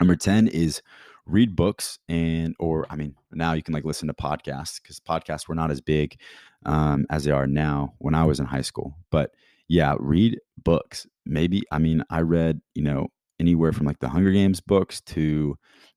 Number 0.00 0.16
10 0.16 0.48
is 0.48 0.82
read 1.26 1.56
books 1.56 1.98
and 2.08 2.54
or 2.58 2.86
I 2.90 2.96
mean 2.96 3.14
now 3.32 3.54
you 3.54 3.62
can 3.62 3.74
like 3.74 3.84
listen 3.84 4.08
to 4.08 4.14
podcasts 4.14 4.80
because 4.80 5.00
podcasts 5.00 5.48
were 5.48 5.54
not 5.54 5.70
as 5.70 5.80
big 5.80 6.18
um, 6.66 7.06
as 7.10 7.24
they 7.24 7.30
are 7.30 7.46
now 7.46 7.94
when 7.98 8.14
I 8.14 8.24
was 8.24 8.40
in 8.40 8.46
high 8.46 8.62
school. 8.62 8.94
But 9.10 9.30
yeah, 9.68 9.94
read 9.98 10.38
books. 10.62 11.06
Maybe 11.24 11.62
I 11.72 11.78
mean 11.78 12.04
I 12.10 12.20
read, 12.20 12.60
you 12.74 12.82
know, 12.82 13.08
anywhere 13.40 13.72
from 13.72 13.86
like 13.86 14.00
the 14.00 14.08
Hunger 14.08 14.32
Games 14.32 14.60
books 14.60 15.00
to 15.02 15.56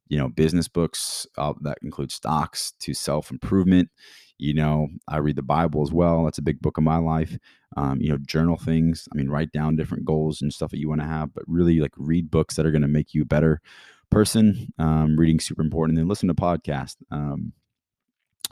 you 0.10 0.18
know 0.18 0.30
business 0.30 0.68
books 0.68 1.28
uh, 1.38 1.54
that 1.62 1.78
include 1.82 2.12
stocks 2.12 2.74
to 2.80 2.94
self 2.94 3.32
improvement. 3.32 3.90
You 4.40 4.54
know, 4.54 4.88
I 5.08 5.18
read 5.18 5.36
the 5.36 5.42
Bible 5.42 5.82
as 5.82 5.92
well. 5.92 6.24
That's 6.24 6.38
a 6.38 6.44
big 6.44 6.62
book 6.62 6.78
of 6.78 6.84
my 6.84 6.98
life. 6.98 7.38
Um, 7.76 8.00
you 8.00 8.10
know, 8.10 8.18
journal 8.20 8.56
things. 8.56 9.08
I 9.12 9.16
mean, 9.16 9.30
write 9.30 9.52
down 9.52 9.76
different 9.76 10.06
goals 10.06 10.42
and 10.42 10.54
stuff 10.54 10.72
that 10.72 10.80
you 10.80 10.88
want 10.88 11.02
to 11.02 11.08
have, 11.08 11.34
but 11.34 11.44
really 11.48 11.80
like 11.80 11.94
read 11.98 12.30
books 12.30 12.56
that 12.56 12.66
are 12.66 12.72
going 12.72 12.84
to 12.84 12.88
make 12.88 13.14
you 13.16 13.26
better 13.26 13.62
person. 14.10 14.74
Um, 14.80 15.18
reading 15.18 15.40
super 15.40 15.62
important. 15.62 15.98
And 15.98 16.04
then 16.04 16.10
listen 16.10 16.28
to 16.28 16.34
podcasts. 16.34 16.98
Um, 17.12 17.54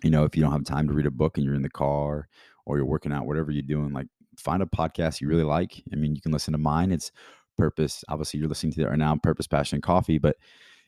you 0.03 0.09
know, 0.09 0.23
if 0.23 0.35
you 0.35 0.43
don't 0.43 0.51
have 0.51 0.63
time 0.63 0.87
to 0.87 0.93
read 0.93 1.05
a 1.05 1.11
book 1.11 1.37
and 1.37 1.45
you're 1.45 1.55
in 1.55 1.61
the 1.61 1.69
car 1.69 2.27
or 2.65 2.77
you're 2.77 2.85
working 2.85 3.11
out, 3.11 3.25
whatever 3.25 3.51
you're 3.51 3.61
doing, 3.61 3.93
like 3.93 4.07
find 4.37 4.61
a 4.61 4.65
podcast 4.65 5.21
you 5.21 5.27
really 5.27 5.43
like. 5.43 5.81
I 5.91 5.95
mean, 5.95 6.15
you 6.15 6.21
can 6.21 6.31
listen 6.31 6.51
to 6.51 6.57
mine. 6.57 6.91
It's 6.91 7.11
Purpose. 7.57 8.03
Obviously, 8.09 8.39
you're 8.39 8.49
listening 8.49 8.73
to 8.73 8.81
it 8.81 8.89
right 8.89 8.97
now, 8.97 9.15
Purpose, 9.15 9.47
Passion, 9.47 9.81
Coffee. 9.81 10.17
But 10.17 10.35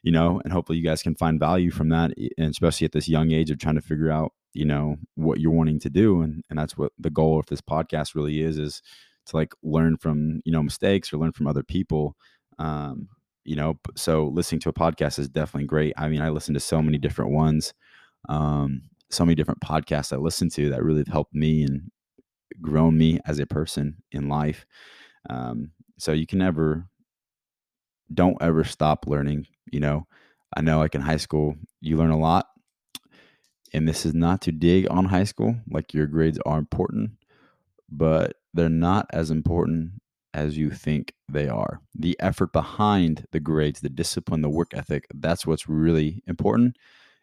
you 0.03 0.11
know, 0.11 0.41
and 0.43 0.53
hopefully 0.53 0.77
you 0.77 0.83
guys 0.83 1.01
can 1.01 1.15
find 1.15 1.39
value 1.39 1.71
from 1.71 1.89
that, 1.89 2.11
and 2.37 2.51
especially 2.51 2.85
at 2.85 2.91
this 2.91 3.09
young 3.09 3.31
age 3.31 3.49
of 3.49 3.57
trying 3.57 3.75
to 3.75 3.81
figure 3.81 4.11
out, 4.11 4.33
you 4.53 4.65
know, 4.65 4.97
what 5.15 5.39
you're 5.39 5.51
wanting 5.51 5.79
to 5.79 5.89
do, 5.89 6.21
and 6.21 6.43
and 6.49 6.59
that's 6.59 6.77
what 6.77 6.91
the 6.99 7.09
goal 7.09 7.39
of 7.39 7.45
this 7.47 7.61
podcast 7.61 8.15
really 8.15 8.41
is, 8.41 8.57
is 8.57 8.81
to 9.27 9.35
like 9.37 9.53
learn 9.63 9.97
from 9.97 10.41
you 10.45 10.51
know 10.51 10.63
mistakes 10.63 11.11
or 11.11 11.17
learn 11.17 11.31
from 11.31 11.47
other 11.47 11.63
people. 11.63 12.15
Um, 12.59 13.09
you 13.47 13.55
know, 13.55 13.79
so 13.95 14.25
listening 14.25 14.59
to 14.59 14.69
a 14.69 14.73
podcast 14.73 15.17
is 15.17 15.29
definitely 15.29 15.67
great. 15.67 15.93
I 15.97 16.09
mean, 16.09 16.21
I 16.21 16.29
listen 16.29 16.53
to 16.53 16.59
so 16.59 16.81
many 16.81 16.97
different 16.97 17.31
ones, 17.31 17.73
um, 18.27 18.81
so 19.09 19.23
many 19.23 19.35
different 19.35 19.61
podcasts 19.61 20.11
I 20.11 20.17
listen 20.17 20.49
to 20.49 20.69
that 20.69 20.83
really 20.83 20.99
have 20.99 21.07
helped 21.07 21.33
me 21.33 21.63
and 21.63 21.89
grown 22.61 22.97
me 22.97 23.21
as 23.25 23.39
a 23.39 23.45
person 23.45 24.03
in 24.11 24.27
life. 24.27 24.65
Um, 25.29 25.71
so 25.97 26.11
you 26.11 26.27
can 26.27 26.39
never 26.39 26.89
don't 28.13 28.37
ever 28.41 28.65
stop 28.65 29.05
learning. 29.07 29.47
You 29.71 29.79
know, 29.79 30.07
I 30.55 30.59
know 30.59 30.79
like 30.79 30.93
in 30.93 31.01
high 31.01 31.17
school, 31.17 31.55
you 31.79 31.95
learn 31.95 32.11
a 32.11 32.19
lot. 32.19 32.47
And 33.73 33.87
this 33.87 34.05
is 34.05 34.13
not 34.13 34.41
to 34.41 34.51
dig 34.51 34.87
on 34.89 35.05
high 35.05 35.23
school, 35.23 35.55
like 35.69 35.93
your 35.93 36.07
grades 36.07 36.39
are 36.45 36.59
important, 36.59 37.11
but 37.89 38.33
they're 38.53 38.67
not 38.67 39.07
as 39.13 39.31
important 39.31 39.91
as 40.37 40.55
you 40.55 40.69
think 40.69 41.13
they 41.27 41.49
are. 41.49 41.81
The 41.95 42.15
effort 42.19 42.53
behind 42.53 43.25
the 43.31 43.39
grades, 43.39 43.79
the 43.79 43.89
discipline, 43.89 44.41
the 44.41 44.49
work 44.49 44.71
ethic, 44.73 45.07
that's 45.15 45.47
what's 45.47 45.67
really 45.67 46.21
important. 46.27 46.77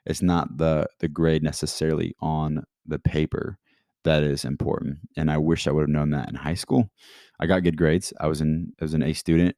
It's 0.05 0.20
not 0.20 0.59
the 0.59 0.88
the 0.98 1.09
grade 1.09 1.42
necessarily 1.42 2.14
on 2.20 2.64
the 2.85 2.98
paper 2.98 3.57
that 4.03 4.24
is 4.24 4.44
important. 4.44 4.98
And 5.16 5.31
I 5.31 5.38
wish 5.38 5.66
I 5.66 5.70
would 5.70 5.83
have 5.83 5.88
known 5.88 6.11
that 6.11 6.29
in 6.29 6.35
high 6.35 6.55
school. 6.55 6.90
I 7.38 7.46
got 7.46 7.62
good 7.62 7.77
grades. 7.77 8.12
I 8.20 8.27
was 8.27 8.40
in 8.40 8.72
I 8.81 8.85
was 8.85 8.94
an 8.94 9.03
A 9.05 9.12
student. 9.12 9.55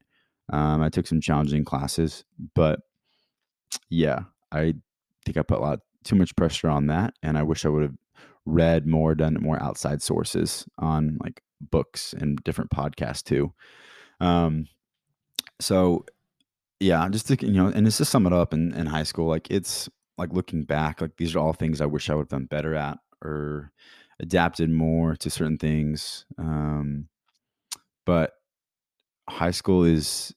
Um, 0.53 0.81
I 0.83 0.89
took 0.89 1.07
some 1.07 1.19
challenging 1.19 1.65
classes, 1.65 2.23
but 2.55 2.79
yeah, 3.89 4.19
I 4.51 4.75
think 5.25 5.35
I 5.35 5.41
put 5.41 5.57
a 5.57 5.61
lot 5.61 5.79
too 6.05 6.15
much 6.15 6.35
pressure 6.37 6.69
on 6.69 6.87
that, 6.87 7.15
and 7.23 7.37
I 7.37 7.43
wish 7.43 7.65
I 7.65 7.69
would 7.69 7.83
have 7.83 7.97
read 8.45 8.85
more, 8.85 9.13
done 9.15 9.37
more 9.41 9.61
outside 9.61 10.01
sources 10.01 10.65
on 10.77 11.17
like 11.21 11.41
books 11.59 12.13
and 12.13 12.41
different 12.43 12.71
podcasts 12.71 13.23
too. 13.23 13.53
Um, 14.19 14.67
so 15.59 16.05
yeah, 16.79 17.07
just 17.09 17.27
to 17.27 17.45
you 17.45 17.53
know, 17.53 17.67
and 17.67 17.85
just 17.85 17.97
to 17.97 18.05
sum 18.05 18.27
it 18.27 18.33
up 18.33 18.53
in, 18.53 18.73
in 18.73 18.85
high 18.85 19.03
school, 19.03 19.27
like 19.27 19.49
it's 19.49 19.89
like 20.17 20.33
looking 20.33 20.63
back, 20.63 21.01
like 21.01 21.17
these 21.17 21.35
are 21.35 21.39
all 21.39 21.53
things 21.53 21.81
I 21.81 21.85
wish 21.85 22.09
I 22.09 22.15
would 22.15 22.23
have 22.23 22.29
done 22.29 22.45
better 22.45 22.75
at 22.75 22.97
or 23.23 23.71
adapted 24.19 24.69
more 24.69 25.15
to 25.15 25.29
certain 25.29 25.57
things. 25.57 26.25
Um, 26.37 27.07
but 28.05 28.33
high 29.29 29.51
school 29.51 29.83
is 29.83 30.33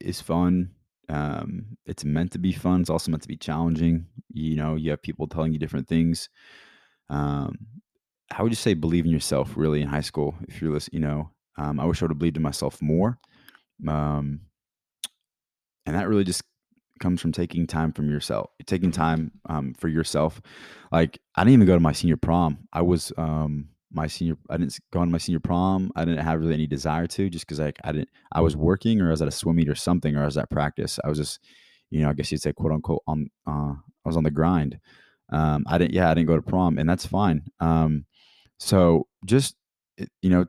is 0.00 0.20
fun. 0.20 0.70
Um, 1.08 1.76
it's 1.86 2.04
meant 2.04 2.32
to 2.32 2.38
be 2.38 2.52
fun. 2.52 2.80
It's 2.80 2.90
also 2.90 3.10
meant 3.10 3.22
to 3.22 3.28
be 3.28 3.36
challenging. 3.36 4.06
You 4.32 4.56
know, 4.56 4.74
you 4.74 4.90
have 4.90 5.02
people 5.02 5.26
telling 5.26 5.52
you 5.52 5.58
different 5.58 5.88
things. 5.88 6.28
Um, 7.10 7.58
how 8.30 8.42
would 8.42 8.52
you 8.52 8.56
say 8.56 8.74
believe 8.74 9.04
in 9.04 9.10
yourself 9.10 9.52
really 9.56 9.82
in 9.82 9.88
high 9.88 10.00
school? 10.00 10.34
If 10.48 10.60
you're 10.60 10.72
listening, 10.72 11.02
you 11.02 11.08
know, 11.08 11.30
um, 11.56 11.78
I 11.78 11.84
wish 11.84 12.02
I 12.02 12.04
would 12.04 12.10
have 12.10 12.18
believed 12.18 12.36
in 12.36 12.42
myself 12.42 12.80
more. 12.82 13.18
Um, 13.86 14.40
and 15.86 15.96
that 15.96 16.08
really 16.08 16.24
just 16.24 16.42
comes 17.00 17.20
from 17.20 17.32
taking 17.32 17.66
time 17.66 17.92
from 17.92 18.08
yourself, 18.08 18.50
taking 18.66 18.90
time 18.90 19.32
um, 19.48 19.74
for 19.74 19.88
yourself. 19.88 20.40
Like 20.92 21.18
I 21.36 21.42
didn't 21.42 21.54
even 21.54 21.66
go 21.66 21.74
to 21.74 21.80
my 21.80 21.92
senior 21.92 22.16
prom. 22.16 22.66
I 22.72 22.82
was 22.82 23.12
um, 23.16 23.68
my 23.92 24.06
senior 24.06 24.36
I 24.50 24.56
didn't 24.56 24.78
go 24.92 25.00
on 25.00 25.10
my 25.10 25.18
senior 25.18 25.40
prom. 25.40 25.90
I 25.96 26.04
didn't 26.04 26.24
have 26.24 26.40
really 26.40 26.54
any 26.54 26.66
desire 26.66 27.06
to 27.06 27.30
just 27.30 27.46
because 27.46 27.60
like 27.60 27.78
I 27.84 27.92
didn't 27.92 28.08
I 28.32 28.40
was 28.40 28.56
working 28.56 29.00
or 29.00 29.08
I 29.08 29.10
was 29.10 29.22
at 29.22 29.28
a 29.28 29.32
swim 29.32 29.56
meet 29.56 29.68
or 29.68 29.74
something 29.74 30.16
or 30.16 30.22
I 30.22 30.26
was 30.26 30.38
at 30.38 30.50
practice. 30.50 30.98
I 31.04 31.08
was 31.08 31.18
just, 31.18 31.40
you 31.90 32.02
know, 32.02 32.10
I 32.10 32.12
guess 32.12 32.30
you'd 32.32 32.42
say 32.42 32.52
quote 32.52 32.72
unquote 32.72 33.02
on 33.06 33.28
uh 33.46 33.74
I 33.74 34.08
was 34.08 34.16
on 34.16 34.24
the 34.24 34.30
grind. 34.30 34.78
Um 35.30 35.64
I 35.68 35.78
didn't 35.78 35.94
yeah, 35.94 36.10
I 36.10 36.14
didn't 36.14 36.28
go 36.28 36.36
to 36.36 36.42
prom 36.42 36.78
and 36.78 36.88
that's 36.88 37.06
fine. 37.06 37.42
Um 37.60 38.06
so 38.58 39.06
just 39.26 39.56
eh, 39.98 40.06
you 40.22 40.30
know, 40.30 40.46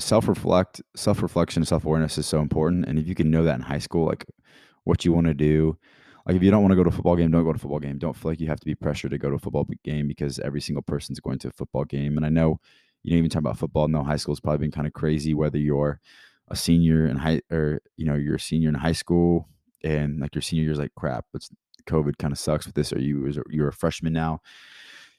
self-reflect, 0.00 0.82
self-reflection, 0.96 1.64
self-awareness 1.64 2.18
is 2.18 2.26
so 2.26 2.40
important. 2.40 2.86
And 2.86 2.98
if 2.98 3.06
you 3.06 3.14
can 3.14 3.30
know 3.30 3.44
that 3.44 3.56
in 3.56 3.62
high 3.62 3.78
school, 3.78 4.06
like 4.06 4.26
what 4.84 5.04
you 5.04 5.12
want 5.12 5.26
to 5.26 5.34
do, 5.34 5.76
like 6.26 6.36
if 6.36 6.42
you 6.42 6.50
don't 6.50 6.62
want 6.62 6.72
to 6.72 6.76
go 6.76 6.84
to 6.84 6.88
a 6.88 6.92
football 6.92 7.16
game, 7.16 7.30
don't 7.30 7.44
go 7.44 7.52
to 7.52 7.56
a 7.56 7.60
football 7.60 7.80
game. 7.80 7.98
Don't 7.98 8.16
feel 8.16 8.30
like 8.30 8.40
you 8.40 8.46
have 8.48 8.60
to 8.60 8.66
be 8.66 8.74
pressured 8.74 9.10
to 9.10 9.18
go 9.18 9.28
to 9.30 9.36
a 9.36 9.38
football 9.38 9.66
game 9.84 10.08
because 10.08 10.38
every 10.40 10.60
single 10.60 10.82
person's 10.82 11.20
going 11.20 11.38
to 11.40 11.48
a 11.48 11.52
football 11.52 11.84
game. 11.84 12.16
And 12.16 12.24
I 12.24 12.28
know, 12.28 12.60
you 13.02 13.12
know, 13.12 13.18
even 13.18 13.30
talk 13.30 13.40
about 13.40 13.58
football. 13.58 13.88
No, 13.88 14.04
high 14.04 14.16
school's 14.16 14.40
probably 14.40 14.58
been 14.58 14.72
kind 14.72 14.86
of 14.86 14.92
crazy. 14.92 15.34
Whether 15.34 15.58
you're 15.58 16.00
a 16.48 16.56
senior 16.56 17.06
in 17.06 17.16
high 17.16 17.40
or 17.50 17.80
you 17.96 18.04
know 18.04 18.14
you're 18.14 18.36
a 18.36 18.40
senior 18.40 18.68
in 18.68 18.74
high 18.74 18.92
school 18.92 19.48
and 19.82 20.20
like 20.20 20.34
your 20.34 20.42
senior 20.42 20.64
year's 20.64 20.78
like 20.78 20.94
crap. 20.96 21.24
It's 21.34 21.50
COVID 21.88 22.18
kind 22.18 22.32
of 22.32 22.38
sucks 22.38 22.66
with 22.66 22.74
this. 22.74 22.92
Or 22.92 23.00
you 23.00 23.32
you're 23.50 23.68
a 23.68 23.72
freshman 23.72 24.12
now. 24.12 24.40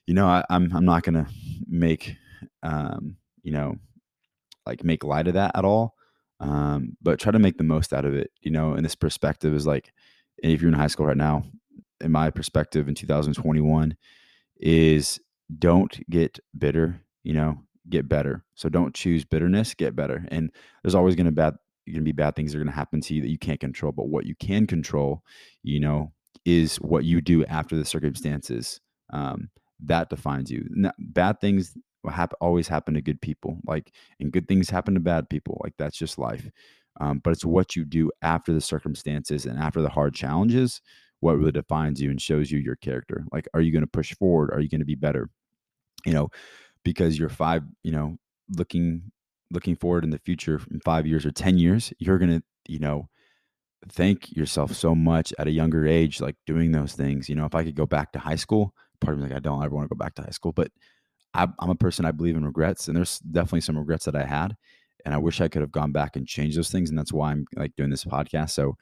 You 0.08 0.14
know, 0.14 0.28
I, 0.28 0.44
I'm 0.50 0.76
I'm 0.76 0.86
not 0.86 1.04
gonna 1.04 1.28
make 1.68 2.16
um 2.62 3.18
you 3.42 3.52
know 3.52 3.76
like 4.66 4.84
make 4.84 5.04
light 5.04 5.28
of 5.28 5.34
that 5.36 5.52
at 5.56 5.66
all. 5.66 5.96
Um, 6.40 6.98
but 7.02 7.20
try 7.20 7.32
to 7.32 7.40
make 7.40 7.58
the 7.58 7.64
most 7.64 7.94
out 7.94 8.06
of 8.06 8.14
it. 8.14 8.32
You 8.42 8.52
know, 8.52 8.74
and 8.74 8.84
this 8.84 8.96
perspective 8.96 9.54
is 9.54 9.66
like 9.68 9.92
if 10.38 10.62
you're 10.62 10.72
in 10.72 10.78
high 10.78 10.88
school 10.88 11.06
right 11.06 11.18
now, 11.18 11.44
in 12.02 12.12
my 12.12 12.30
perspective 12.30 12.88
in 12.88 12.96
2021, 12.96 13.96
is 14.58 15.20
don't 15.60 16.00
get 16.10 16.40
bitter, 16.58 17.02
you 17.24 17.34
know, 17.34 17.60
get 17.90 18.08
better. 18.08 18.44
So 18.56 18.70
don't 18.70 18.94
choose 18.94 19.26
bitterness, 19.26 19.74
get 19.74 19.96
better. 19.96 20.26
And 20.30 20.52
there's 20.84 20.96
always 20.96 21.16
gonna 21.16 21.32
bad 21.32 21.56
gonna 21.88 22.02
be 22.02 22.12
bad 22.12 22.36
things 22.36 22.52
that 22.52 22.58
are 22.58 22.64
gonna 22.64 22.76
happen 22.76 23.02
to 23.02 23.14
you 23.14 23.22
that 23.22 23.30
you 23.30 23.38
can't 23.38 23.60
control. 23.60 23.92
But 23.92 24.10
what 24.10 24.26
you 24.26 24.36
can 24.36 24.68
control, 24.68 25.24
you 25.64 25.80
know, 25.80 26.12
is 26.46 26.78
what 26.78 27.06
you 27.06 27.22
do 27.22 27.46
after 27.46 27.76
the 27.76 27.86
circumstances. 27.86 28.80
Um, 29.12 29.50
that 29.86 30.10
defines 30.10 30.52
you. 30.52 30.68
bad 31.00 31.40
things 31.42 31.78
happen, 32.10 32.38
always 32.42 32.68
happen 32.68 32.94
to 32.94 33.02
good 33.02 33.22
people. 33.22 33.60
Like, 33.66 33.94
and 34.20 34.32
good 34.32 34.48
things 34.48 34.70
happen 34.70 34.94
to 34.94 35.00
bad 35.00 35.30
people. 35.30 35.60
Like 35.64 35.74
that's 35.78 35.98
just 35.98 36.18
life. 36.18 36.50
Um, 37.00 37.22
but 37.24 37.32
it's 37.32 37.46
what 37.46 37.76
you 37.76 37.86
do 37.86 38.12
after 38.22 38.54
the 38.54 38.62
circumstances 38.62 39.46
and 39.46 39.58
after 39.60 39.82
the 39.82 39.90
hard 39.90 40.14
challenges 40.14 40.82
what 41.24 41.38
really 41.38 41.52
defines 41.52 42.02
you 42.02 42.10
and 42.12 42.22
shows 42.22 42.52
you 42.52 42.60
your 42.60 42.76
character 42.76 43.26
like 43.32 43.48
are 43.54 43.62
you 43.62 43.72
going 43.72 43.84
to 43.84 43.88
push 43.88 44.14
forward 44.16 44.52
are 44.52 44.60
you 44.60 44.70
going 44.70 44.82
to 44.82 44.86
be 44.86 44.94
better 44.94 45.30
you 46.06 46.12
know 46.12 46.30
because 46.84 47.18
you're 47.18 47.30
five 47.30 47.64
you 47.82 47.92
know 47.92 48.18
looking 48.58 49.12
looking 49.50 49.76
forward 49.76 50.04
in 50.04 50.10
the 50.10 50.20
future 50.20 50.62
in 50.70 50.80
five 50.82 51.08
years 51.08 51.26
or 51.26 51.32
ten 51.32 51.58
years 51.58 51.94
you're 51.98 52.18
going 52.18 52.40
to 52.40 52.44
you 52.68 52.78
know 52.78 53.08
thank 53.90 54.36
yourself 54.36 54.74
so 54.74 54.94
much 54.94 55.34
at 55.40 55.48
a 55.48 55.52
younger 55.52 55.88
age 55.88 56.20
like 56.20 56.36
doing 56.46 56.72
those 56.72 56.94
things 56.94 57.30
you 57.30 57.36
know 57.36 57.46
if 57.46 57.56
i 57.56 57.64
could 57.64 57.76
go 57.76 57.86
back 57.86 58.12
to 58.12 58.20
high 58.20 58.36
school 58.36 58.74
part 59.04 59.16
of 59.16 59.20
me 59.20 59.30
like 59.30 59.38
i 59.38 59.40
don't 59.40 59.64
ever 59.64 59.76
want 59.76 59.86
to 59.86 59.96
go 59.96 60.00
back 60.00 60.16
to 60.16 60.22
high 60.22 60.30
school 60.30 60.52
but 60.52 60.72
I, 61.34 61.48
i'm 61.60 61.70
a 61.70 61.76
person 61.76 62.06
i 62.06 62.12
believe 62.12 62.36
in 62.36 62.46
regrets 62.46 62.88
and 62.88 62.98
there's 62.98 63.20
definitely 63.20 63.62
some 63.62 63.78
regrets 63.78 64.06
that 64.06 64.16
i 64.16 64.26
had 64.26 64.56
and 65.06 65.14
I 65.14 65.18
wish 65.18 65.42
I 65.42 65.48
could 65.48 65.62
have 65.62 65.72
gone 65.72 65.92
back 65.92 66.16
and 66.16 66.28
changed 66.28 66.58
those 66.58 66.70
things. 66.72 66.90
And 66.90 66.98
that's 66.98 67.14
why 67.14 67.32
I'm 67.32 67.46
like 67.56 67.76
doing 67.76 67.90
this 67.90 68.06
podcast. 68.06 68.52
So, 68.52 68.76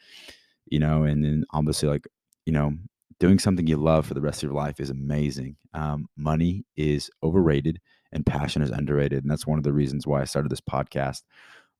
you 0.67 0.79
know, 0.79 1.03
and 1.03 1.23
then 1.23 1.45
obviously 1.51 1.89
like, 1.89 2.07
you 2.45 2.53
know, 2.53 2.73
doing 3.19 3.39
something 3.39 3.67
you 3.67 3.77
love 3.77 4.05
for 4.05 4.13
the 4.13 4.21
rest 4.21 4.43
of 4.43 4.49
your 4.49 4.55
life 4.55 4.79
is 4.79 4.89
amazing. 4.89 5.55
Um, 5.73 6.07
money 6.17 6.65
is 6.75 7.09
overrated 7.23 7.79
and 8.11 8.25
passion 8.25 8.61
is 8.61 8.71
underrated. 8.71 9.23
And 9.23 9.31
that's 9.31 9.47
one 9.47 9.57
of 9.57 9.63
the 9.63 9.73
reasons 9.73 10.05
why 10.05 10.21
I 10.21 10.25
started 10.25 10.51
this 10.51 10.61
podcast. 10.61 11.23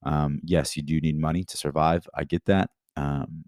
Um, 0.03 0.39
yes, 0.43 0.75
you 0.75 0.83
do 0.83 0.99
need 0.99 1.19
money 1.19 1.43
to 1.43 1.57
survive. 1.57 2.07
I 2.15 2.23
get 2.23 2.45
that. 2.45 2.69
Um, 2.95 3.45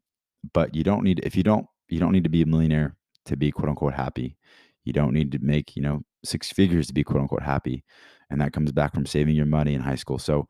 but 0.54 0.76
you 0.76 0.84
don't 0.84 1.04
need, 1.04 1.22
if 1.24 1.36
you 1.36 1.44
don't, 1.44 1.66
you 1.90 2.00
don't 2.00 2.12
need 2.12 2.24
to 2.24 2.30
be 2.30 2.42
a 2.42 2.48
millionaire 2.48 2.96
to 3.26 3.38
be 3.38 3.52
quote 3.52 3.70
unquote 3.70 3.94
happy. 3.94 4.38
You 4.84 4.94
don't 4.94 5.14
need 5.14 5.32
to 5.32 5.40
make, 5.40 5.76
you 5.76 5.82
know, 5.82 6.04
six 6.24 6.52
figures 6.52 6.88
to 6.88 6.94
be 6.94 7.04
quote 7.04 7.22
unquote 7.22 7.44
happy. 7.44 7.84
And 8.30 8.42
that 8.42 8.54
comes 8.54 8.72
back 8.72 8.94
from 8.94 9.06
saving 9.06 9.36
your 9.36 9.46
money 9.46 9.74
in 9.74 9.82
high 9.82 9.96
school. 9.96 10.18
So, 10.18 10.48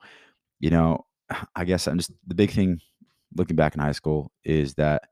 you 0.60 0.70
know, 0.70 1.06
I 1.56 1.66
guess 1.66 1.88
I'm 1.88 1.98
just 1.98 2.12
the 2.28 2.36
big 2.36 2.52
thing 2.52 2.80
looking 3.36 3.56
back 3.56 3.76
in 3.76 3.82
high 3.82 3.94
school 3.94 4.32
is 4.44 4.76
that 4.76 5.04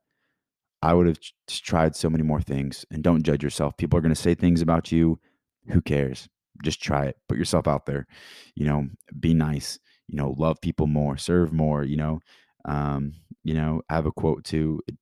I 0.82 0.94
would 0.94 1.08
have 1.08 1.20
tried 1.48 1.96
so 1.96 2.10
many 2.10 2.24
more 2.24 2.42
things 2.42 2.86
and 2.92 3.04
don't 3.04 3.24
judge 3.24 3.44
yourself. 3.44 3.78
People 3.78 3.98
are 3.98 4.02
going 4.02 4.14
to 4.14 4.22
say 4.22 4.34
things 4.34 4.62
about 4.62 4.92
you. 4.92 5.20
Who 5.68 5.82
cares? 5.82 6.28
Just 6.64 6.82
try 6.82 7.06
it. 7.06 7.18
Put 7.30 7.38
yourself 7.38 7.68
out 7.68 7.86
there. 7.86 8.08
You 8.56 8.66
know, 8.66 8.88
be 9.20 9.34
nice. 9.34 9.80
You 10.08 10.18
know, 10.18 10.36
love 10.38 10.60
people 10.62 10.88
more, 10.88 11.18
serve 11.18 11.54
more. 11.54 11.84
You 11.84 11.98
know, 11.98 12.20
um, 12.66 13.14
you 13.44 13.54
know, 13.54 13.82
I 13.90 13.96
have 13.96 14.08
a 14.08 14.12
quote 14.12 14.44
too. 14.44 14.82
It, 14.88 14.96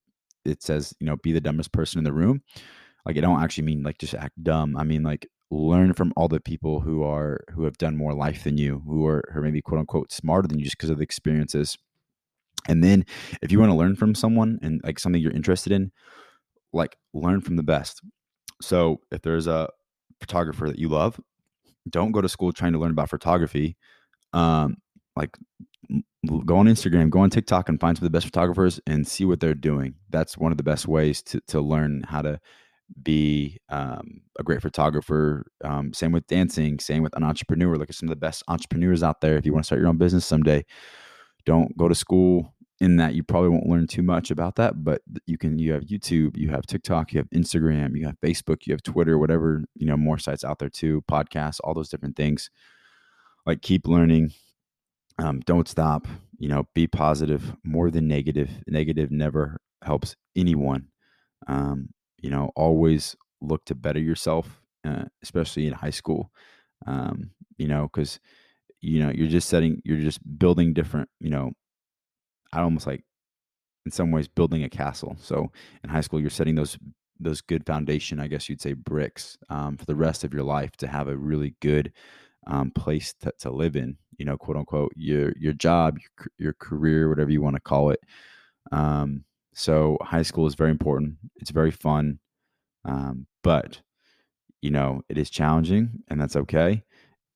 it 0.45 0.63
says, 0.63 0.93
you 0.99 1.05
know, 1.05 1.17
be 1.17 1.31
the 1.31 1.41
dumbest 1.41 1.71
person 1.71 1.97
in 1.97 2.03
the 2.03 2.13
room. 2.13 2.41
Like, 3.09 3.17
I 3.17 3.21
don't 3.21 3.41
actually 3.41 3.63
mean 3.63 3.81
like 3.81 3.97
just 3.97 4.13
act 4.13 4.43
dumb. 4.43 4.77
I 4.77 4.83
mean 4.83 5.01
like 5.01 5.27
learn 5.49 5.93
from 5.95 6.13
all 6.15 6.27
the 6.27 6.39
people 6.39 6.79
who 6.79 7.01
are 7.01 7.43
who 7.49 7.63
have 7.63 7.75
done 7.79 7.97
more 7.97 8.13
life 8.13 8.43
than 8.43 8.55
you, 8.55 8.83
who 8.85 9.07
are 9.07 9.23
who 9.33 9.41
maybe 9.41 9.63
quote 9.63 9.79
unquote 9.79 10.11
smarter 10.11 10.47
than 10.47 10.59
you 10.59 10.65
just 10.65 10.77
because 10.77 10.91
of 10.91 10.97
the 10.97 11.03
experiences. 11.03 11.75
And 12.67 12.83
then 12.83 13.03
if 13.41 13.51
you 13.51 13.59
want 13.59 13.71
to 13.71 13.75
learn 13.75 13.95
from 13.95 14.13
someone 14.13 14.59
and 14.61 14.79
like 14.83 14.99
something 14.99 15.19
you're 15.19 15.31
interested 15.31 15.73
in, 15.73 15.91
like 16.71 16.97
learn 17.15 17.41
from 17.41 17.55
the 17.55 17.63
best. 17.63 17.99
So 18.61 19.01
if 19.11 19.23
there's 19.23 19.47
a 19.47 19.69
photographer 20.19 20.67
that 20.67 20.77
you 20.77 20.87
love, 20.87 21.19
don't 21.89 22.11
go 22.11 22.21
to 22.21 22.29
school 22.29 22.53
trying 22.53 22.73
to 22.73 22.79
learn 22.79 22.91
about 22.91 23.09
photography. 23.09 23.75
Um, 24.33 24.77
like 25.15 25.35
go 26.45 26.57
on 26.57 26.67
Instagram, 26.67 27.09
go 27.09 27.21
on 27.21 27.31
TikTok 27.31 27.69
and 27.69 27.79
find 27.79 27.97
some 27.97 28.05
of 28.05 28.11
the 28.11 28.15
best 28.15 28.27
photographers 28.27 28.79
and 28.85 29.07
see 29.07 29.25
what 29.25 29.39
they're 29.39 29.55
doing. 29.55 29.95
That's 30.11 30.37
one 30.37 30.51
of 30.51 30.57
the 30.57 30.63
best 30.63 30.87
ways 30.87 31.23
to 31.23 31.41
to 31.47 31.59
learn 31.59 32.03
how 32.07 32.21
to 32.21 32.39
be 33.01 33.57
um, 33.69 34.21
a 34.37 34.43
great 34.43 34.61
photographer. 34.61 35.45
Um, 35.63 35.93
same 35.93 36.11
with 36.11 36.27
dancing, 36.27 36.79
same 36.79 37.03
with 37.03 37.15
an 37.15 37.23
entrepreneur. 37.23 37.77
Look 37.77 37.89
at 37.89 37.95
some 37.95 38.09
of 38.09 38.11
the 38.11 38.19
best 38.19 38.43
entrepreneurs 38.47 39.03
out 39.03 39.21
there. 39.21 39.37
If 39.37 39.45
you 39.45 39.53
want 39.53 39.63
to 39.63 39.67
start 39.67 39.79
your 39.79 39.89
own 39.89 39.97
business 39.97 40.25
someday, 40.25 40.65
don't 41.45 41.75
go 41.77 41.87
to 41.87 41.95
school 41.95 42.53
in 42.79 42.95
that 42.95 43.13
you 43.13 43.23
probably 43.23 43.49
won't 43.49 43.67
learn 43.67 43.87
too 43.87 44.01
much 44.01 44.31
about 44.31 44.55
that 44.55 44.83
but 44.83 45.01
you 45.25 45.37
can 45.37 45.59
you 45.59 45.73
have 45.73 45.83
youtube 45.83 46.37
you 46.37 46.49
have 46.49 46.65
tiktok 46.65 47.11
you 47.11 47.19
have 47.19 47.29
instagram 47.31 47.97
you 47.97 48.05
have 48.05 48.15
facebook 48.21 48.65
you 48.65 48.73
have 48.73 48.83
twitter 48.83 49.17
whatever 49.17 49.63
you 49.75 49.85
know 49.85 49.97
more 49.97 50.17
sites 50.17 50.43
out 50.43 50.59
there 50.59 50.69
too 50.69 51.03
podcasts 51.09 51.59
all 51.63 51.73
those 51.73 51.89
different 51.89 52.15
things 52.15 52.49
like 53.45 53.61
keep 53.61 53.87
learning 53.87 54.31
um, 55.17 55.41
don't 55.41 55.67
stop 55.67 56.07
you 56.37 56.47
know 56.47 56.63
be 56.73 56.87
positive 56.87 57.53
more 57.63 57.91
than 57.91 58.07
negative 58.07 58.49
Negative 58.67 59.11
never 59.11 59.59
helps 59.83 60.15
anyone 60.35 60.87
um, 61.47 61.89
you 62.21 62.29
know 62.29 62.51
always 62.55 63.15
look 63.41 63.63
to 63.65 63.75
better 63.75 63.99
yourself 63.99 64.61
uh, 64.85 65.05
especially 65.23 65.67
in 65.67 65.73
high 65.73 65.89
school 65.89 66.31
um, 66.87 67.31
you 67.57 67.67
know 67.67 67.89
because 67.91 68.19
you 68.81 68.99
know 69.03 69.11
you're 69.11 69.27
just 69.27 69.49
setting 69.49 69.81
you're 69.85 69.99
just 69.99 70.19
building 70.39 70.73
different 70.73 71.09
you 71.19 71.29
know 71.29 71.51
i 72.53 72.61
almost 72.61 72.87
like 72.87 73.03
in 73.85 73.91
some 73.91 74.11
ways 74.11 74.27
building 74.27 74.63
a 74.63 74.69
castle. 74.69 75.15
So 75.19 75.51
in 75.83 75.89
high 75.89 76.01
school 76.01 76.19
you're 76.19 76.29
setting 76.29 76.55
those 76.55 76.77
those 77.21 77.41
good 77.41 77.65
foundation 77.65 78.17
i 78.19 78.27
guess 78.27 78.47
you'd 78.47 78.61
say 78.61 78.71
bricks 78.73 79.37
um, 79.49 79.75
for 79.75 79.85
the 79.85 79.95
rest 79.95 80.23
of 80.23 80.33
your 80.33 80.43
life 80.43 80.77
to 80.77 80.87
have 80.87 81.09
a 81.09 81.17
really 81.17 81.53
good 81.61 81.91
um, 82.47 82.71
place 82.71 83.13
to, 83.21 83.33
to 83.39 83.49
live 83.51 83.75
in 83.75 83.97
you 84.17 84.25
know 84.25 84.37
quote 84.37 84.57
unquote 84.57 84.93
your 84.95 85.33
your 85.37 85.53
job 85.53 85.97
your, 85.99 86.27
your 86.37 86.53
career 86.53 87.09
whatever 87.09 87.31
you 87.31 87.41
want 87.41 87.55
to 87.55 87.61
call 87.61 87.91
it. 87.91 87.99
Um, 88.71 89.25
so 89.59 89.97
high 90.01 90.21
school 90.21 90.47
is 90.47 90.55
very 90.55 90.71
important 90.71 91.15
it's 91.37 91.51
very 91.51 91.71
fun 91.71 92.19
um, 92.85 93.27
but 93.43 93.81
you 94.61 94.71
know 94.71 95.01
it 95.09 95.17
is 95.17 95.29
challenging 95.29 95.89
and 96.07 96.19
that's 96.19 96.35
okay 96.35 96.83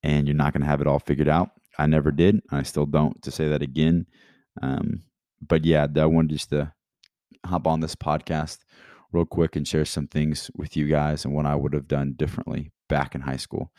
and 0.04 0.28
you're 0.28 0.36
not 0.36 0.54
going 0.54 0.62
to 0.62 0.68
have 0.68 0.82
it 0.82 0.88
all 0.88 1.00
figured 1.00 1.30
out. 1.30 1.52
I 1.80 1.88
never 1.88 2.12
did. 2.12 2.42
I 2.52 2.64
still 2.64 2.86
don't 2.86 3.22
to 3.24 3.32
say 3.32 3.48
that 3.48 3.64
again. 3.64 4.06
Um, 4.62 5.02
but 5.42 5.66
yeah, 5.66 5.88
I 5.96 6.06
wanted 6.06 6.32
just 6.32 6.50
to 6.50 6.74
hop 7.46 7.66
on 7.66 7.80
this 7.80 7.96
podcast 7.96 8.60
real 9.12 9.26
quick 9.26 9.56
and 9.56 9.68
share 9.68 9.86
some 9.86 10.08
things 10.08 10.52
with 10.56 10.76
you 10.78 10.88
guys 10.88 11.26
and 11.26 11.34
what 11.34 11.46
I 11.46 11.56
would 11.56 11.74
have 11.74 11.88
done 11.88 12.14
differently 12.14 12.72
back 12.90 13.16
in 13.16 13.22
high 13.22 13.38
school. 13.38 13.72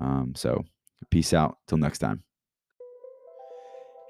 Um, 0.00 0.34
so 0.36 0.64
peace 1.10 1.32
out. 1.32 1.58
Till 1.66 1.78
next 1.78 1.98
time. 1.98 2.24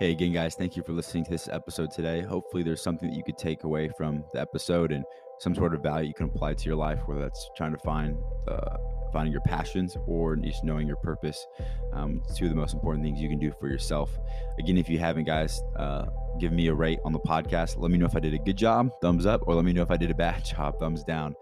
Hey 0.01 0.13
again, 0.13 0.33
guys, 0.33 0.55
thank 0.55 0.77
you 0.77 0.85
for 0.85 0.93
listening 0.93 1.25
to 1.25 1.31
this 1.33 1.49
episode 1.49 1.91
today. 1.91 2.23
Hopefully, 2.23 2.63
there's 2.63 2.81
something 2.81 3.11
that 3.11 3.17
you 3.17 3.25
could 3.25 3.37
take 3.37 3.65
away 3.65 3.91
from 3.99 4.23
the 4.33 4.41
episode 4.41 4.93
and 4.93 5.05
some 5.41 5.57
sort 5.57 5.75
of 5.75 5.83
value 5.83 6.07
you 6.07 6.15
can 6.15 6.27
apply 6.27 6.55
to 6.55 6.67
your 6.67 6.77
life, 6.77 7.01
whether 7.07 7.21
that's 7.21 7.51
trying 7.57 7.73
to 7.73 7.79
find 7.79 8.17
uh, 8.47 8.77
finding 9.13 9.33
your 9.33 9.41
passions 9.41 9.97
or 10.07 10.37
just 10.37 10.63
knowing 10.63 10.87
your 10.87 10.99
purpose. 10.99 11.45
Um, 11.93 12.23
two 12.37 12.45
of 12.45 12.51
the 12.51 12.57
most 12.57 12.75
important 12.75 13.05
things 13.05 13.21
you 13.21 13.29
can 13.29 13.41
do 13.41 13.53
for 13.59 13.67
yourself. 13.67 14.17
Again, 14.61 14.79
if 14.79 14.89
you 14.89 15.01
haven't, 15.01 15.25
guys, 15.25 15.61
uh, 15.75 16.05
give 16.39 16.53
me 16.53 16.69
a 16.69 16.75
rate 16.75 17.01
on 17.05 17.13
the 17.13 17.19
podcast. 17.19 17.77
Let 17.77 17.91
me 17.91 17.99
know 17.99 18.07
if 18.07 18.15
I 18.15 18.21
did 18.21 18.35
a 18.35 18.39
good 18.39 18.57
job, 18.57 18.93
thumbs 19.01 19.27
up, 19.27 19.49
or 19.49 19.57
let 19.57 19.65
me 19.65 19.73
know 19.73 19.83
if 19.83 19.91
I 19.91 19.97
did 19.97 20.13
a 20.13 20.15
bad 20.15 20.45
job, 20.45 20.79
thumbs 20.79 21.03
down. 21.03 21.35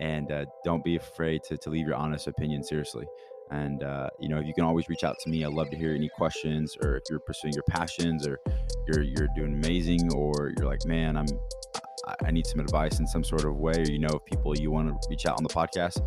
And 0.00 0.32
uh, 0.32 0.46
don't 0.64 0.82
be 0.82 0.96
afraid 0.96 1.44
to, 1.44 1.56
to 1.58 1.70
leave 1.70 1.86
your 1.86 1.94
honest 1.94 2.26
opinion 2.26 2.64
seriously. 2.64 3.06
And 3.50 3.82
uh, 3.82 4.10
you 4.18 4.28
know, 4.28 4.40
you 4.40 4.54
can 4.54 4.64
always 4.64 4.88
reach 4.88 5.04
out 5.04 5.16
to 5.20 5.30
me. 5.30 5.44
I 5.44 5.48
love 5.48 5.70
to 5.70 5.76
hear 5.76 5.94
any 5.94 6.08
questions, 6.08 6.76
or 6.82 6.96
if 6.96 7.02
you're 7.10 7.20
pursuing 7.20 7.52
your 7.54 7.64
passions, 7.68 8.26
or 8.26 8.38
you're 8.86 9.02
you're 9.02 9.28
doing 9.34 9.54
amazing, 9.54 10.12
or 10.14 10.52
you're 10.56 10.66
like, 10.66 10.84
man, 10.84 11.16
I'm 11.16 11.26
I 12.24 12.30
need 12.30 12.46
some 12.46 12.60
advice 12.60 12.98
in 12.98 13.06
some 13.06 13.24
sort 13.24 13.44
of 13.44 13.56
way, 13.56 13.74
or 13.76 13.90
you 13.90 13.98
know, 13.98 14.08
if 14.08 14.24
people 14.24 14.56
you 14.56 14.70
want 14.70 14.88
to 14.88 15.08
reach 15.08 15.26
out 15.26 15.36
on 15.36 15.42
the 15.42 15.48
podcast, 15.48 16.00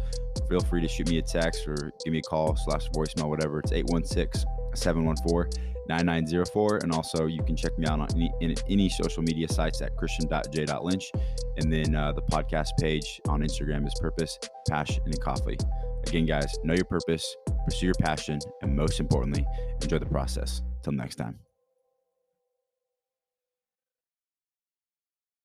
feel 0.50 0.62
free 0.62 0.82
to 0.82 0.88
shoot 0.88 1.10
me 1.10 1.18
a 1.18 1.22
text 1.22 1.68
or 1.68 1.92
give 2.04 2.14
me 2.14 2.20
a 2.20 2.22
call 2.22 2.56
slash 2.56 2.90
voicemail, 2.90 3.30
whatever. 3.30 3.60
It's 3.60 3.72
816 3.72 4.46
714 4.76 5.74
9904. 5.88 6.80
And 6.84 6.92
also, 6.94 7.26
you 7.26 7.44
can 7.44 7.56
check 7.56 7.78
me 7.78 7.86
out 7.88 8.00
on 8.00 8.08
any, 8.16 8.32
in, 8.42 8.56
any 8.70 8.90
social 8.90 9.24
media 9.24 9.48
sites 9.48 9.82
at 9.82 9.96
christian.j.lynch. 9.96 11.12
And 11.58 11.72
then 11.72 11.96
uh, 11.96 12.14
the 12.14 12.22
podcast 12.22 12.70
page 12.80 13.22
on 13.28 13.42
Instagram 13.42 13.86
is 13.86 13.94
Purpose, 14.00 14.40
Passion, 14.68 15.04
and 15.06 15.20
Coffee. 15.20 15.58
Again, 16.08 16.26
guys, 16.26 16.58
know 16.64 16.74
your 16.74 16.86
purpose, 16.86 17.36
pursue 17.66 17.88
your 17.88 17.96
passion, 18.00 18.40
and 18.62 18.76
most 18.76 19.00
importantly, 19.00 19.46
enjoy 19.82 20.00
the 20.00 20.06
process. 20.06 20.62
Till 20.84 20.94
next 20.94 21.16
time. 21.16 21.43